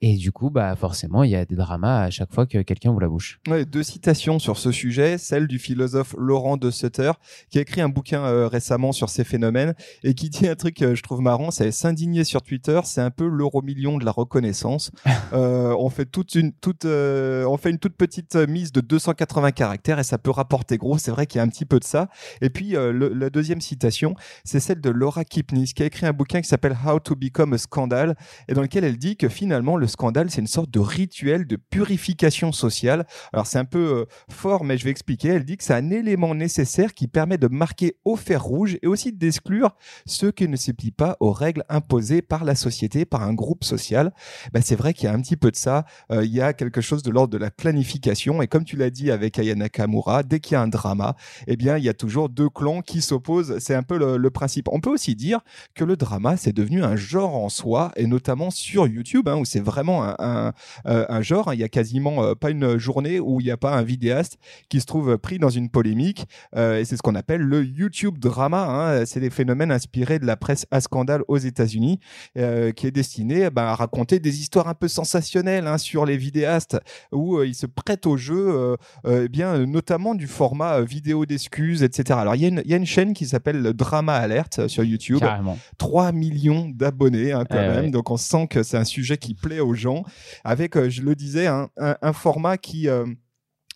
Et 0.04 0.16
du 0.16 0.32
coup, 0.32 0.50
bah 0.50 0.74
forcément, 0.74 1.22
il 1.22 1.30
y 1.30 1.36
a 1.36 1.44
des 1.44 1.54
dramas 1.54 2.02
à 2.02 2.10
chaque 2.10 2.34
fois 2.34 2.44
que 2.44 2.58
quelqu'un 2.58 2.90
ouvre 2.90 3.00
la 3.00 3.08
bouche. 3.08 3.38
Ouais, 3.46 3.64
deux 3.64 3.84
citations 3.84 4.40
sur 4.40 4.58
ce 4.58 4.72
sujet, 4.72 5.16
celle 5.16 5.46
du 5.46 5.60
philosophe 5.60 6.16
Laurent 6.18 6.56
de 6.56 6.72
Sutter, 6.72 7.12
qui 7.50 7.58
a 7.58 7.60
écrit 7.60 7.80
un 7.80 7.88
bouquin 7.88 8.24
euh, 8.24 8.48
récemment 8.48 8.90
sur 8.90 9.08
ces 9.08 9.22
phénomènes 9.22 9.74
et 10.02 10.14
qui 10.14 10.28
dit 10.28 10.48
un 10.48 10.56
truc 10.56 10.74
que 10.74 10.96
je 10.96 11.02
trouve 11.04 11.20
marrant, 11.20 11.52
c'est 11.52 11.70
s'indigner 11.70 12.24
sur 12.24 12.42
Twitter, 12.42 12.80
c'est 12.82 13.00
un 13.00 13.12
peu 13.12 13.28
l'euro 13.28 13.62
million 13.62 13.96
de 13.96 14.04
la 14.04 14.10
reconnaissance. 14.10 14.90
euh, 15.34 15.72
on 15.78 15.88
fait 15.88 16.06
toute 16.06 16.34
une 16.34 16.52
toute, 16.52 16.84
euh, 16.84 17.44
on 17.44 17.56
fait 17.56 17.70
une 17.70 17.78
toute 17.78 17.96
petite 17.96 18.34
mise 18.34 18.72
de 18.72 18.80
280 18.80 19.52
caractères 19.52 20.00
et 20.00 20.04
ça 20.04 20.18
peut 20.18 20.32
rapporter 20.32 20.78
gros. 20.78 20.98
C'est 20.98 21.12
vrai 21.12 21.26
qu'il 21.26 21.38
y 21.38 21.40
a 21.40 21.44
un 21.44 21.48
petit 21.48 21.64
peu 21.64 21.78
de 21.78 21.84
ça. 21.84 22.08
Et 22.40 22.50
puis 22.50 22.74
euh, 22.74 22.92
la 22.92 23.30
deuxième 23.30 23.60
citation, 23.60 24.16
c'est 24.42 24.58
celle 24.58 24.80
de 24.80 24.90
Laura 24.90 25.24
Kipnis, 25.24 25.74
qui 25.74 25.84
a 25.84 25.86
écrit 25.86 26.06
un 26.06 26.12
bouquin 26.12 26.40
qui 26.40 26.48
s'appelle 26.48 26.76
How 26.84 26.98
to 26.98 27.14
Become 27.14 27.52
a 27.52 27.58
Scandal 27.58 28.16
et 28.48 28.54
dans 28.54 28.62
lequel 28.62 28.82
elle 28.82 28.98
dit 28.98 29.16
que 29.16 29.28
finalement 29.28 29.76
le 29.76 29.86
scandale, 29.92 30.30
c'est 30.30 30.40
une 30.40 30.46
sorte 30.46 30.70
de 30.70 30.80
rituel 30.80 31.46
de 31.46 31.56
purification 31.56 32.52
sociale. 32.52 33.06
Alors 33.32 33.46
c'est 33.46 33.58
un 33.58 33.64
peu 33.64 33.78
euh, 33.78 34.04
fort, 34.28 34.64
mais 34.64 34.76
je 34.76 34.84
vais 34.84 34.90
expliquer. 34.90 35.28
Elle 35.28 35.44
dit 35.44 35.56
que 35.56 35.64
c'est 35.64 35.74
un 35.74 35.90
élément 35.90 36.34
nécessaire 36.34 36.94
qui 36.94 37.08
permet 37.08 37.38
de 37.38 37.48
marquer 37.48 37.96
au 38.04 38.16
fer 38.16 38.42
rouge 38.42 38.78
et 38.82 38.86
aussi 38.86 39.12
d'exclure 39.12 39.76
ceux 40.06 40.32
qui 40.32 40.48
ne 40.48 40.56
se 40.56 40.72
plient 40.72 40.90
pas 40.90 41.16
aux 41.20 41.32
règles 41.32 41.64
imposées 41.68 42.22
par 42.22 42.44
la 42.44 42.54
société, 42.54 43.04
par 43.04 43.22
un 43.22 43.34
groupe 43.34 43.64
social. 43.64 44.12
Ben, 44.52 44.62
c'est 44.62 44.76
vrai 44.76 44.94
qu'il 44.94 45.04
y 45.04 45.08
a 45.08 45.14
un 45.14 45.20
petit 45.20 45.36
peu 45.36 45.50
de 45.50 45.56
ça. 45.56 45.84
Euh, 46.10 46.24
il 46.24 46.32
y 46.32 46.40
a 46.40 46.52
quelque 46.52 46.80
chose 46.80 47.02
de 47.02 47.10
l'ordre 47.10 47.32
de 47.32 47.38
la 47.38 47.50
planification. 47.50 48.42
Et 48.42 48.48
comme 48.48 48.64
tu 48.64 48.76
l'as 48.76 48.90
dit 48.90 49.10
avec 49.10 49.38
Ayana 49.38 49.68
Kamura, 49.68 50.22
dès 50.22 50.40
qu'il 50.40 50.54
y 50.54 50.56
a 50.56 50.62
un 50.62 50.68
drama, 50.68 51.16
eh 51.46 51.56
bien, 51.56 51.78
il 51.78 51.84
y 51.84 51.88
a 51.88 51.94
toujours 51.94 52.28
deux 52.28 52.48
clans 52.48 52.82
qui 52.82 53.02
s'opposent. 53.02 53.58
C'est 53.58 53.74
un 53.74 53.82
peu 53.82 53.98
le, 53.98 54.30
principe. 54.30 54.68
On 54.72 54.80
peut 54.80 54.90
aussi 54.90 55.14
dire 55.14 55.40
que 55.74 55.84
le 55.84 55.96
drama, 55.96 56.38
c'est 56.38 56.54
devenu 56.54 56.82
un 56.82 56.96
genre 56.96 57.34
en 57.34 57.50
soi, 57.50 57.92
et 57.96 58.06
notamment 58.06 58.50
sur 58.50 58.86
YouTube, 58.86 59.28
hein, 59.28 59.36
où 59.36 59.44
c'est 59.44 59.60
vraiment 59.60 59.81
un, 59.88 60.52
un, 60.84 61.22
genre. 61.22 61.48
Hein. 61.48 61.54
Il 61.54 61.60
y 61.60 61.64
a 61.64 61.68
quasiment 61.68 62.24
euh, 62.24 62.34
pas 62.34 62.50
une 62.50 62.78
journée 62.78 63.20
où 63.20 63.40
il 63.40 63.44
n'y 63.44 63.50
a 63.50 63.56
pas 63.56 63.72
un 63.72 63.82
vidéaste 63.82 64.38
qui 64.68 64.80
se 64.80 64.86
trouve 64.86 65.18
pris 65.18 65.38
dans 65.38 65.48
une 65.48 65.68
polémique. 65.68 66.26
Euh, 66.56 66.80
et 66.80 66.84
c'est 66.84 66.96
ce 66.96 67.02
qu'on 67.02 67.14
appelle 67.14 67.42
le 67.42 67.64
YouTube 67.64 68.18
drama. 68.18 68.66
Hein. 68.68 69.06
C'est 69.06 69.20
des 69.20 69.30
phénomènes 69.30 69.72
inspirés 69.72 70.18
de 70.18 70.26
la 70.26 70.36
presse 70.36 70.66
à 70.70 70.80
scandale 70.80 71.22
aux 71.28 71.38
États-Unis, 71.38 71.98
euh, 72.36 72.72
qui 72.72 72.86
est 72.86 72.90
destiné 72.90 73.50
bah, 73.50 73.70
à 73.70 73.74
raconter 73.74 74.18
des 74.18 74.40
histoires 74.40 74.68
un 74.68 74.74
peu 74.74 74.88
sensationnelles 74.88 75.66
hein, 75.66 75.78
sur 75.78 76.06
les 76.06 76.16
vidéastes, 76.16 76.78
où 77.10 77.42
ils 77.42 77.54
se 77.54 77.66
prêtent 77.66 78.06
au 78.06 78.16
jeu, 78.16 78.76
eh 79.08 79.28
bien 79.28 79.66
notamment 79.66 80.14
du 80.14 80.26
format 80.26 80.80
vidéo 80.80 81.26
d'excuses, 81.26 81.82
etc. 81.82 82.18
Alors 82.20 82.34
il 82.34 82.42
y, 82.42 82.44
a 82.44 82.48
une, 82.48 82.62
y 82.64 82.74
a 82.74 82.76
une 82.76 82.86
chaîne 82.86 83.14
qui 83.14 83.26
s'appelle 83.26 83.72
Drama 83.72 84.14
Alert 84.14 84.68
sur 84.68 84.84
YouTube. 84.84 85.20
Carrément. 85.20 85.58
3 85.78 86.12
millions 86.12 86.68
d'abonnés 86.68 87.32
quand 87.32 87.46
eh 87.50 87.68
même. 87.68 87.90
Donc 87.90 88.10
on 88.10 88.16
sent 88.16 88.46
que 88.48 88.62
c'est 88.62 88.76
un 88.76 88.84
sujet 88.84 89.16
qui 89.16 89.34
plaît 89.34 89.60
aux 89.62 89.74
gens, 89.74 90.04
avec, 90.44 90.76
euh, 90.76 90.90
je 90.90 91.02
le 91.02 91.14
disais, 91.14 91.46
un, 91.46 92.12
format 92.12 92.58
qui 92.58 92.88
euh, 92.88 93.06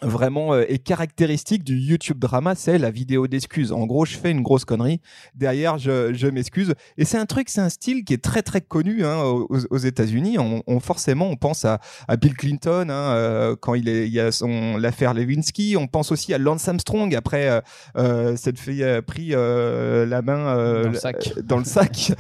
vraiment 0.03 0.53
euh, 0.53 0.65
est 0.69 0.79
caractéristique 0.79 1.65
du 1.65 1.79
YouTube 1.79 2.19
drama, 2.19 2.55
c'est 2.55 2.79
la 2.79 2.91
vidéo 2.91 3.27
d'excuses. 3.27 3.73
En 3.73 3.87
gros, 3.87 4.05
je 4.05 4.17
fais 4.17 4.31
une 4.31 4.43
grosse 4.43 4.65
connerie, 4.65 5.01
derrière 5.35 5.79
je, 5.79 6.13
je 6.13 6.27
m'excuse. 6.27 6.75
Et 6.99 7.05
c'est 7.05 7.19
un 7.19 7.27
truc, 7.27 7.49
c'est 7.49 7.61
un 7.61 7.69
style 7.69 8.05
qui 8.05 8.13
est 8.13 8.23
très 8.23 8.43
très 8.43 8.61
connu 8.61 9.05
hein, 9.05 9.23
aux, 9.23 9.49
aux 9.71 9.79
États-Unis. 9.79 10.39
On, 10.39 10.63
on, 10.67 10.81
forcément, 10.81 11.29
on 11.29 11.37
pense 11.37 11.65
à, 11.65 11.81
à 12.09 12.17
Bill 12.17 12.35
Clinton 12.35 12.89
hein, 12.91 13.15
euh, 13.15 13.57
quand 13.59 13.75
il, 13.75 13.89
est, 13.89 14.07
il 14.07 14.13
y 14.13 14.21
a 14.21 14.33
son 14.33 14.77
l'affaire 14.77 15.15
Lewinsky. 15.15 15.77
On 15.79 15.87
pense 15.87 16.13
aussi 16.13 16.35
à 16.35 16.39
Lance 16.39 16.69
Armstrong 16.69 17.15
après 17.15 17.49
euh, 17.49 17.61
euh 17.97 18.37
cette 18.37 18.59
fille 18.59 18.85
a 18.85 19.01
pris 19.03 19.31
euh, 19.33 20.05
la 20.05 20.21
main 20.21 20.83
dans 20.83 20.91
le 20.91 20.95
sac, 20.95 21.33
dans, 21.43 21.59
le 21.59 21.65
sac, 21.65 22.13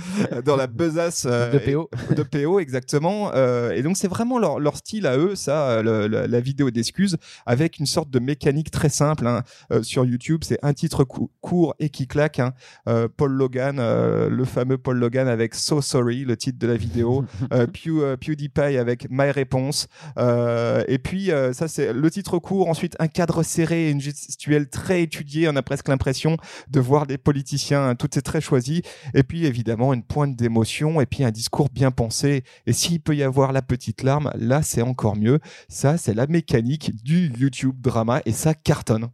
dans 0.44 0.56
la 0.56 0.66
besace 0.66 1.26
de 1.26 1.58
PO, 1.58 1.90
de 2.14 2.22
PO 2.22 2.58
exactement. 2.58 3.32
et 3.34 3.82
donc 3.82 3.96
c'est 3.96 4.08
vraiment 4.08 4.38
leur, 4.38 4.58
leur 4.60 4.76
style 4.76 5.06
à 5.06 5.18
eux, 5.18 5.34
ça, 5.34 5.82
le, 5.82 6.06
la 6.06 6.40
vidéo 6.40 6.70
d'excuses 6.70 7.16
avec 7.44 7.65
avec 7.66 7.80
une 7.80 7.86
sorte 7.86 8.10
de 8.10 8.20
mécanique 8.20 8.70
très 8.70 8.88
simple 8.88 9.26
hein, 9.26 9.42
euh, 9.72 9.82
sur 9.82 10.04
YouTube. 10.04 10.42
C'est 10.44 10.58
un 10.62 10.72
titre 10.72 11.02
court 11.04 11.74
et 11.80 11.90
qui 11.90 12.06
claque. 12.06 12.38
Hein. 12.38 12.52
Euh, 12.88 13.08
Paul 13.14 13.32
Logan, 13.32 13.78
euh, 13.80 14.30
le 14.30 14.44
fameux 14.44 14.78
Paul 14.78 14.98
Logan 14.98 15.26
avec 15.26 15.56
So 15.56 15.82
Sorry, 15.82 16.24
le 16.24 16.36
titre 16.36 16.60
de 16.60 16.66
la 16.68 16.76
vidéo. 16.76 17.24
Pew, 17.72 18.16
PewDiePie 18.20 18.78
avec 18.78 19.10
My 19.10 19.30
Réponse. 19.30 19.88
et 20.16 20.98
puis 21.02 21.30
ça 21.52 21.66
c'est 21.66 21.92
le 21.92 22.10
titre 22.10 22.38
court. 22.38 22.68
Ensuite 22.68 22.94
un 23.00 23.08
cadre 23.08 23.42
serré, 23.42 23.90
une 23.90 24.00
gestuelle 24.00 24.68
très 24.68 25.02
étudiée. 25.02 25.48
On 25.48 25.56
a 25.56 25.62
presque 25.62 25.88
l'impression 25.88 26.36
de 26.70 26.80
voir 26.80 27.06
des 27.06 27.18
politiciens. 27.18 27.88
Hein. 27.88 27.94
Tout 27.96 28.16
est 28.16 28.22
très 28.22 28.40
choisi. 28.40 28.82
Et 29.14 29.24
puis 29.24 29.44
évidemment 29.44 29.92
une 29.92 30.04
pointe 30.04 30.36
d'émotion 30.36 31.00
et 31.00 31.06
puis 31.06 31.24
un 31.24 31.32
discours 31.32 31.68
bien 31.70 31.90
pensé. 31.90 32.44
Et 32.66 32.72
s'il 32.72 33.00
peut 33.00 33.16
y 33.16 33.24
avoir 33.24 33.52
la 33.52 33.62
petite 33.62 34.04
larme, 34.04 34.30
là 34.36 34.62
c'est 34.62 34.82
encore 34.82 35.16
mieux. 35.16 35.40
Ça 35.68 35.96
c'est 35.96 36.14
la 36.14 36.28
mécanique 36.28 36.92
du 37.02 37.32
YouTube 37.36 37.55
drama 37.64 38.22
et 38.26 38.32
ça 38.32 38.54
cartonne. 38.54 39.08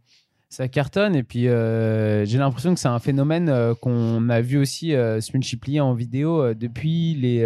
Ça 0.53 0.67
cartonne 0.67 1.15
et 1.15 1.23
puis 1.23 1.47
euh, 1.47 2.25
j'ai 2.25 2.37
l'impression 2.37 2.75
que 2.75 2.79
c'est 2.79 2.87
un 2.87 2.99
phénomène 2.99 3.49
euh, 3.49 3.73
qu'on 3.73 4.29
a 4.29 4.39
vu 4.39 4.59
aussi 4.59 4.93
euh, 4.93 5.19
se 5.19 5.31
multiplier 5.33 5.79
en 5.79 5.95
vidéo 5.95 6.53
depuis 6.53 7.15
les, 7.15 7.39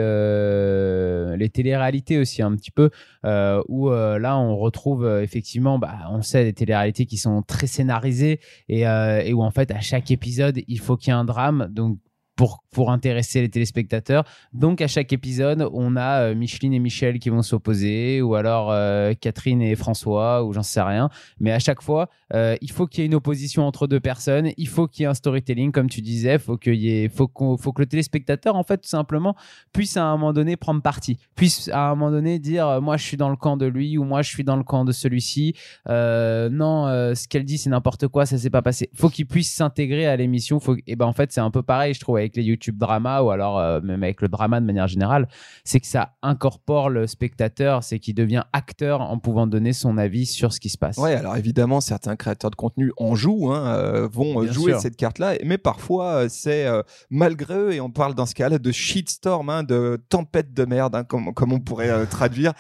les 1.38 1.50
télé-réalités 1.50 2.18
aussi 2.18 2.42
un 2.42 2.54
petit 2.54 2.72
peu 2.72 2.90
où 3.24 3.90
là 3.90 4.38
on 4.38 4.58
retrouve 4.58 5.08
effectivement, 5.24 5.80
bah, 5.80 6.00
on 6.12 6.22
sait 6.22 6.44
des 6.44 6.52
télé-réalités 6.52 7.06
qui 7.06 7.16
sont 7.16 7.44
très 7.44 7.68
scénarisées 7.68 8.42
et, 8.68 8.82
et 8.82 9.34
où 9.34 9.42
en 9.42 9.52
fait 9.52 9.72
à 9.72 9.80
chaque 9.80 10.12
épisode 10.12 10.60
il 10.68 10.80
faut 10.82 10.98
qu'il 10.98 11.14
y 11.14 11.16
ait 11.16 11.20
un 11.20 11.24
drame 11.24 11.70
donc 11.72 12.00
pour, 12.38 12.64
pour 12.72 12.92
intéresser 12.92 13.42
les 13.42 13.50
téléspectateurs. 13.50 14.24
Donc 14.54 14.80
à 14.80 14.88
chaque 14.88 15.12
épisode, 15.12 15.68
on 15.74 15.98
a 15.98 16.22
euh, 16.22 16.36
Micheline 16.36 16.74
et 16.74 16.80
Michel 16.80 17.18
qui 17.20 17.30
vont 17.30 17.42
s'opposer, 17.42 18.22
ou 18.22 18.36
alors 18.36 18.72
euh, 18.72 19.14
Catherine 19.20 19.62
et 19.62 19.76
François, 19.76 20.46
ou 20.46 20.54
j'en 20.54 20.64
sais 20.64 20.82
rien. 20.82 21.10
Mais 21.40 21.52
à 21.52 21.60
chaque 21.60 21.82
fois, 21.82 22.10
euh, 22.34 22.56
il 22.62 22.72
faut 22.72 22.86
qu'il 22.86 23.02
y 23.02 23.04
ait 23.04 23.08
une 23.08 23.16
opposition 23.16 23.66
entre 23.66 23.88
deux 23.88 24.00
personnes, 24.00 24.52
il 24.56 24.68
faut 24.68 24.88
qu'il 24.88 25.02
y 25.02 25.06
ait 25.06 25.10
un 25.10 25.16
storytelling, 25.16 25.72
comme 25.72 25.90
tu 25.90 26.02
disais, 26.02 26.38
faut 26.38 26.58
qu'il 26.58 26.76
y 26.76 27.04
ait, 27.04 27.10
faut, 27.10 27.30
faut 27.58 27.74
que 27.74 27.82
le 27.82 27.88
téléspectateur, 27.88 28.56
en 28.56 28.64
fait, 28.64 28.78
tout 28.78 28.90
simplement, 28.90 29.36
puisse 29.74 29.98
à 29.98 30.04
un 30.04 30.12
moment 30.12 30.32
donné 30.32 30.58
prendre 30.58 30.84
parti, 30.84 31.18
puisse 31.36 31.70
à 31.70 31.90
un 31.90 31.96
moment 31.96 32.12
donné 32.12 32.38
dire, 32.38 32.80
moi 32.82 32.98
je 32.98 33.04
suis 33.04 33.18
dans 33.18 33.32
le 33.32 33.36
camp 33.36 33.58
de 33.58 33.66
lui, 33.66 33.98
ou 33.98 34.04
moi 34.04 34.22
je 34.22 34.30
suis 34.30 34.44
dans 34.44 34.58
le 34.58 34.64
camp 34.64 34.86
de 34.86 34.92
celui-ci. 34.92 35.56
non, 35.88 36.86
ce 37.16 37.28
qu'elle 37.28 37.46
dit 37.46 37.58
c'est 37.58 37.72
n'importe 37.72 38.08
quoi, 38.08 38.28
ça 38.28 38.38
s'est 38.38 38.52
pas 38.52 38.62
passé. 38.62 38.92
Faut 38.94 39.10
qu'il 39.10 39.26
puisse 39.26 39.52
s'intégrer 39.52 40.06
à 40.06 40.16
l'émission. 40.16 40.60
Faut, 40.60 40.76
et 40.86 40.96
ben 40.96 41.08
en 41.08 41.14
fait 41.14 41.32
c'est 41.32 41.42
un 41.42 41.50
peu 41.50 41.64
pareil, 41.64 41.96
je 41.96 42.00
trouve 42.00 42.27
avec 42.28 42.36
les 42.36 42.44
YouTube 42.44 42.78
drama 42.78 43.22
ou 43.22 43.32
alors 43.32 43.58
euh, 43.58 43.80
même 43.82 44.04
avec 44.04 44.22
le 44.22 44.28
drama 44.28 44.60
de 44.60 44.66
manière 44.66 44.88
générale, 44.88 45.28
c'est 45.64 45.80
que 45.80 45.88
ça 45.88 46.16
incorpore 46.22 46.90
le 46.90 47.08
spectateur, 47.08 47.84
c'est 47.84 48.00
qu'il 48.00 48.16
devient 48.16 48.44
acteur 48.54 49.02
en 49.02 49.18
pouvant 49.18 49.48
donner 49.48 49.74
son 49.74 49.98
avis 49.98 50.26
sur 50.26 50.54
ce 50.54 50.60
qui 50.60 50.70
se 50.70 50.78
passe. 50.78 50.98
Ouais, 50.98 51.14
alors 51.14 51.38
évidemment, 51.38 51.80
certains 51.82 52.16
créateurs 52.16 52.52
de 52.52 52.56
contenu 52.56 52.92
en 52.98 53.16
jouent, 53.16 53.52
hein, 53.52 53.68
euh, 53.68 54.08
vont 54.12 54.44
euh, 54.44 54.52
jouer 54.52 54.78
cette 54.80 54.98
carte-là, 54.98 55.36
mais 55.46 55.58
parfois 55.58 56.28
c'est 56.30 56.68
malgré 57.10 57.56
eux, 57.56 57.74
et 57.74 57.82
on 57.82 57.90
parle 57.90 58.14
dans 58.14 58.26
ce 58.26 58.36
cas-là 58.36 58.60
de 58.60 58.72
shitstorm, 58.72 59.50
hein, 59.50 59.64
de 59.64 60.02
tempête 60.10 60.54
de 60.54 60.66
merde, 60.66 60.96
hein, 60.96 61.04
comme, 61.04 61.34
comme 61.34 61.54
on 61.54 61.60
pourrait 61.60 62.06
traduire. 62.08 62.54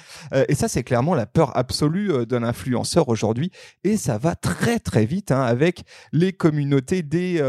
et 0.47 0.55
ça, 0.55 0.67
c'est 0.67 0.83
clairement 0.83 1.13
la 1.13 1.25
peur 1.25 1.55
absolue 1.57 2.25
d'un 2.25 2.43
influenceur 2.43 3.09
aujourd'hui, 3.09 3.51
et 3.83 3.97
ça 3.97 4.17
va 4.17 4.35
très 4.35 4.79
très 4.79 5.05
vite 5.05 5.31
avec 5.31 5.83
les 6.13 6.31
communautés 6.31 7.01
des 7.01 7.41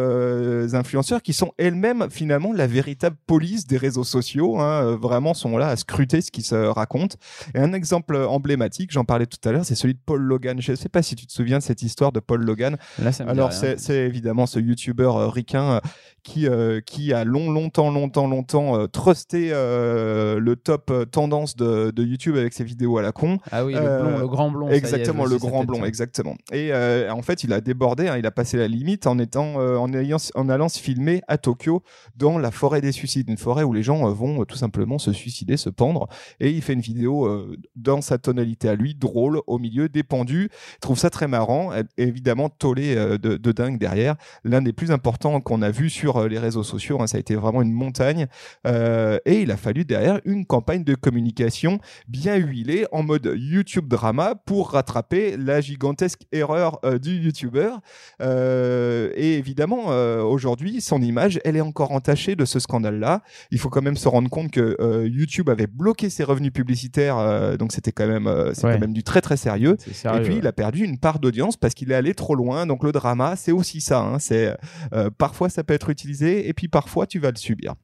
influenceurs 0.75 1.23
qui 1.23 1.33
sont 1.33 1.53
elles-mêmes 1.59 2.08
finalement 2.11 2.53
la 2.53 2.67
véritable 2.67 3.17
police 3.27 3.67
des 3.67 3.77
réseaux 3.77 4.05
sociaux. 4.05 4.59
Hein, 4.59 4.83
euh, 4.85 4.97
vraiment 4.97 5.35
sont 5.35 5.57
là 5.57 5.69
à 5.69 5.77
scruter 5.77 6.21
ce 6.21 6.31
qui 6.31 6.43
se 6.43 6.55
raconte. 6.55 7.17
Et 7.55 7.59
un 7.59 7.73
exemple 7.73 8.17
emblématique, 8.17 8.91
j'en 8.93 9.05
parlais 9.05 9.27
tout 9.27 9.39
à 9.49 9.53
l'heure, 9.53 9.65
c'est 9.65 9.75
celui 9.75 9.95
de 9.95 10.01
Paul 10.05 10.21
Logan. 10.21 10.61
Je 10.61 10.73
ne 10.73 10.77
sais 10.77 10.89
pas 10.89 11.03
si 11.03 11.15
tu 11.15 11.27
te 11.27 11.33
souviens 11.33 11.59
de 11.59 11.63
cette 11.63 11.83
histoire 11.83 12.13
de 12.13 12.21
Paul 12.21 12.45
Logan. 12.45 12.77
Là, 12.99 13.13
ça 13.13 13.25
Alors 13.25 13.53
c'est 13.53 13.97
évidemment 13.97 14.47
ce 14.47 14.59
youtubeur 14.59 15.17
euh, 15.17 15.29
ricain 15.29 15.73
euh, 15.73 15.81
qui 16.23 16.47
qui 16.85 17.13
a 17.13 17.25
long 17.25 17.51
longtemps 17.51 17.91
longtemps 17.91 18.27
longtemps 18.27 18.87
trusté 18.89 19.51
le 19.51 20.55
top 20.57 20.93
tendance 21.11 21.57
de, 21.57 21.91
de, 21.91 22.05
YouTube 22.05 22.37
avec 22.37 22.53
ses 22.53 22.65
vidéos 22.65 22.99
à 22.99 23.03
la 23.03 23.13
con. 23.13 23.39
Ah 23.51 23.65
oui, 23.65 23.75
le, 23.75 23.81
blond, 23.81 24.19
le 24.19 24.29
grand 24.29 24.51
blond. 24.51 24.69
Exactement, 24.69 25.25
le 25.25 25.39
grand 25.39 25.65
blond, 25.65 25.85
exactement. 25.85 26.37
Et 26.53 26.73
en 26.75 27.23
fait, 27.23 27.45
il 27.45 27.53
a 27.53 27.61
débordé, 27.61 28.09
hein, 28.09 28.17
il 28.19 28.27
a 28.27 28.31
passé 28.31 28.57
la 28.57 28.69
limite 28.69 29.07
en 29.07 29.19
étant 29.19 29.57
en 29.57 29.93
ayant 29.95 30.19
en 30.35 30.49
allant 30.49 30.69
se 30.69 30.79
filmer 30.79 31.23
à 31.29 31.39
Tokyo 31.39 31.83
dans 32.17 32.39
la 32.39 32.51
forêt 32.51 32.81
des 32.81 32.93
suicides, 32.93 33.29
une 33.29 33.37
forêt 33.37 33.63
où 33.63 33.73
les 33.73 33.83
gens 33.83 34.09
euh, 34.09 34.13
vont 34.13 34.43
euh, 34.43 34.45
tout 34.45 34.57
simplement 34.57 34.99
se 34.99 35.13
suicider, 35.13 35.57
se 35.57 35.71
pendre. 35.71 36.09
Et 36.41 36.51
il 36.51 36.63
fait 36.63 36.73
une 36.73 36.81
vidéo 36.81 37.27
euh, 37.27 37.57
dans 37.77 38.01
sa 38.01 38.19
tonalité 38.19 38.69
à 38.69 38.75
lui, 38.75 38.95
drôle, 38.95 39.41
au 39.47 39.59
milieu, 39.59 39.89
dépendu. 39.89 40.51
Il 40.75 40.81
trouve 40.81 40.99
ça 40.99 41.11
très 41.11 41.29
marrant, 41.29 41.71
évidemment 41.97 42.49
tollé 42.49 42.95
de, 42.95 43.53
dingue 43.53 43.79
derrière. 43.79 44.17
L'un 44.45 44.63
des 44.63 44.73
plus 44.73 44.91
importants 44.91 45.41
qu'on 45.41 45.63
a 45.63 45.71
vu 45.71 45.91
sur 45.91 46.29
les 46.29 46.39
réseaux 46.39 46.63
sociaux, 46.63 46.99
hein, 47.01 47.07
ça 47.07 47.17
a 47.17 47.21
été 47.21 47.35
vraiment 47.35 47.63
une 47.63 47.73
montagne. 47.73 48.27
et 48.65 49.41
il 49.43 49.51
a 49.51 49.57
fallu 49.57 49.85
derrière 49.85 50.21
une 50.25 50.47
campagne 50.47 50.85
de 50.85 50.95
communication 50.95 51.79
bien 52.09 52.37
huilée 52.37 52.87
en 52.93 53.03
mode 53.03 53.33
YouTube 53.37 53.89
drama 53.89 54.35
pour 54.35 54.71
rattraper 54.71 55.37
la 55.37 55.61
gigantesque 55.61 56.23
erreur 56.33 56.81
du 57.01 57.19
YouTuber. 57.19 57.71
et 58.21 59.35
évidemment, 59.35 59.87
aujourd'hui, 60.23 60.81
son 60.81 61.03
image, 61.03 61.41
elle 61.45 61.57
est 61.57 61.63
encore 61.63 61.88
entaché 61.91 62.37
de 62.37 62.45
ce 62.45 62.59
scandale-là. 62.59 63.23
Il 63.51 63.59
faut 63.59 63.69
quand 63.69 63.83
même 63.83 63.97
se 63.97 64.09
rendre 64.09 64.29
compte 64.29 64.51
que 64.51 64.77
euh, 64.81 65.09
YouTube 65.09 65.51
avait 65.51 65.67
bloqué 65.67 66.11
ses 66.11 66.25
revenus 66.25 66.53
publicitaires, 66.53 67.19
euh, 67.19 67.57
donc 67.57 67.73
c'était 67.73 67.93
quand 67.93 68.07
même 68.07 68.27
euh, 68.27 68.53
quand 68.61 68.79
même 68.79 68.93
du 68.93 69.03
très 69.03 69.21
très 69.21 69.37
sérieux. 69.37 69.77
et 69.87 70.21
puis 70.21 70.37
il 70.37 70.47
a 70.47 70.53
perdu 70.53 70.85
une 70.85 70.99
part 70.99 71.19
d'audience 71.19 71.57
parce 71.57 71.75
qu'il 71.75 71.93
est 71.93 71.95
allé 71.95 72.15
trop 72.15 72.35
loin. 72.35 72.67
Donc 72.67 72.85
le 72.85 72.93
drama, 72.93 73.37
c'est 73.37 73.53
aussi 73.53 73.81
ça. 73.81 74.01
Hein. 74.01 74.19
c'est 74.19 74.57
parfois 75.19 75.49
ça 75.49 75.65
peut 75.65 75.75
être 75.75 75.91
utilisé 75.91 76.49
et 76.49 76.53
puis 76.53 76.69
parfois 76.69 77.07
tu 77.07 77.19
vas 77.19 77.31
le 77.31 77.37
subir. 77.37 77.75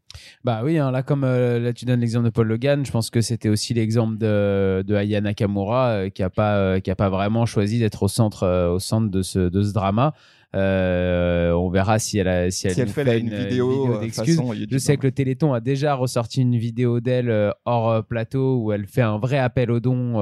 Bah 0.45 0.63
oui, 0.65 0.79
hein, 0.79 0.91
là 0.91 1.03
comme 1.03 1.23
là 1.23 1.73
tu 1.73 1.85
donnes 1.85 2.01
l'exemple 2.01 2.27
de 2.27 2.31
Paul 2.31 2.47
Logan, 2.47 2.85
je 2.87 2.91
pense 2.91 3.11
que 3.11 3.21
c'était 3.21 3.49
aussi 3.49 3.75
l'exemple 3.75 4.17
de, 4.19 4.85
de 4.87 4.95
Aya 4.95 5.21
Nakamura 5.21 6.11
qui 6.11 6.23
a 6.23 6.31
pas 6.31 6.81
qui 6.81 6.91
a 6.91 6.97
pas 6.97 7.09
vraiment 7.09 7.47
choisi 7.47 7.79
d'être 7.79 8.05
au 8.05 8.09
centre 8.09 8.69
au 8.71 8.79
centre 8.79 9.11
de 9.11 9.23
ce 9.23 9.39
de 9.49 9.63
ce 9.63 9.73
drama. 9.73 10.15
Euh, 10.55 11.53
on 11.53 11.69
verra 11.69 11.99
si 11.99 12.19
elle, 12.19 12.29
a, 12.29 12.51
si 12.51 12.69
elle, 12.69 12.89
fait, 12.89 13.19
une, 13.19 13.29
vidéo, 13.29 13.99
d'excuses. 13.99 14.41
Je 14.71 14.79
sais 14.79 14.97
que 14.97 15.07
le 15.07 15.13
Téléthon 15.13 15.53
a 15.53 15.61
déjà 15.61 15.95
ressorti 15.95 16.43
une 16.43 16.57
vidéo 16.57 17.01
d'elle 17.01 17.29
euh, 17.29 17.51
hors 17.65 17.91
euh, 17.91 18.03
plateau 18.03 18.59
où 18.59 18.73
elle 18.73 18.87
fait 18.87 19.03
un 19.03 19.19
vrai 19.19 19.39
appel 19.39 19.71
aux 19.71 19.81
dons 19.81 20.15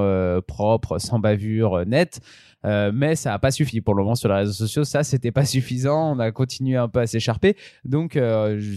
propre, 0.47 0.97
sans 0.97 1.19
bavure, 1.19 1.85
net. 1.85 2.19
mais 2.63 3.15
ça 3.15 3.31
n'a 3.31 3.39
pas 3.39 3.51
suffi 3.51 3.81
pour 3.81 3.93
le 3.93 4.03
moment 4.03 4.15
sur 4.15 4.29
les 4.29 4.35
réseaux 4.35 4.53
sociaux. 4.53 4.83
Ça, 4.83 5.03
c'était 5.03 5.31
pas 5.31 5.45
suffisant. 5.45 6.15
On 6.15 6.19
a 6.19 6.31
continué 6.31 6.77
un 6.77 6.87
peu 6.87 6.99
à 6.99 7.07
s'écharper. 7.07 7.55
Donc, 7.85 8.19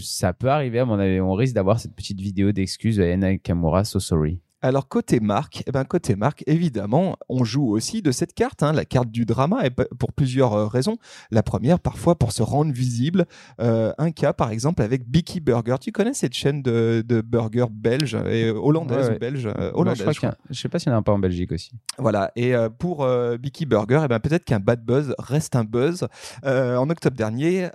ça 0.01 0.33
peut 0.33 0.49
arriver, 0.49 0.79
à 0.79 0.85
mon 0.85 0.99
avis. 0.99 1.19
On 1.19 1.33
risque 1.33 1.55
d'avoir 1.55 1.79
cette 1.79 1.95
petite 1.95 2.21
vidéo 2.21 2.51
d'excuses 2.51 2.99
à 2.99 3.05
Ena 3.05 3.37
Kamura, 3.37 3.83
So 3.83 3.99
Sorry. 3.99 4.39
Alors 4.63 4.87
côté 4.87 5.19
marque, 5.19 5.63
eh 5.67 5.71
ben 5.71 5.83
côté 5.83 6.15
marque, 6.15 6.43
évidemment, 6.47 7.17
on 7.29 7.43
joue 7.43 7.69
aussi 7.69 8.01
de 8.01 8.11
cette 8.11 8.33
carte, 8.33 8.63
hein, 8.63 8.73
la 8.73 8.85
carte 8.85 9.11
du 9.11 9.23
drama, 9.23 9.63
et 9.63 9.69
pour 9.69 10.13
plusieurs 10.13 10.53
euh, 10.53 10.65
raisons. 10.65 10.97
La 11.29 11.43
première, 11.43 11.79
parfois 11.79 12.15
pour 12.15 12.31
se 12.31 12.41
rendre 12.41 12.71
visible. 12.71 13.25
Euh, 13.61 13.93
un 13.99 14.09
cas, 14.09 14.33
par 14.33 14.49
exemple, 14.49 14.81
avec 14.81 15.07
Bicky 15.07 15.41
Burger. 15.41 15.75
Tu 15.79 15.91
connais 15.91 16.15
cette 16.15 16.33
chaîne 16.33 16.63
de, 16.63 17.03
de 17.07 17.21
burgers 17.21 17.67
belge 17.69 18.17
et 18.27 18.49
hollandaise 18.49 19.11
ou 19.15 19.19
belge 19.19 19.45
euh, 19.45 19.71
hollandaise, 19.75 19.99
je, 19.99 20.27
je, 20.49 20.59
sais 20.59 20.69
pas 20.69 20.79
s'il 20.79 20.89
y 20.89 20.91
en 20.91 20.95
a 20.95 20.99
un 20.99 21.03
pas 21.03 21.11
en 21.11 21.19
Belgique 21.19 21.51
aussi. 21.51 21.71
Voilà. 21.99 22.31
Et 22.35 22.53
pour 22.79 23.07
Bicky 23.39 23.65
Burger, 23.67 24.01
eh 24.05 24.07
ben 24.07 24.19
peut-être 24.19 24.43
qu'un 24.43 24.59
bad 24.59 24.83
buzz 24.83 25.13
reste 25.19 25.55
un 25.55 25.65
buzz. 25.65 26.07
en 26.43 26.89
octobre 26.89 27.15
dernier, 27.15 27.69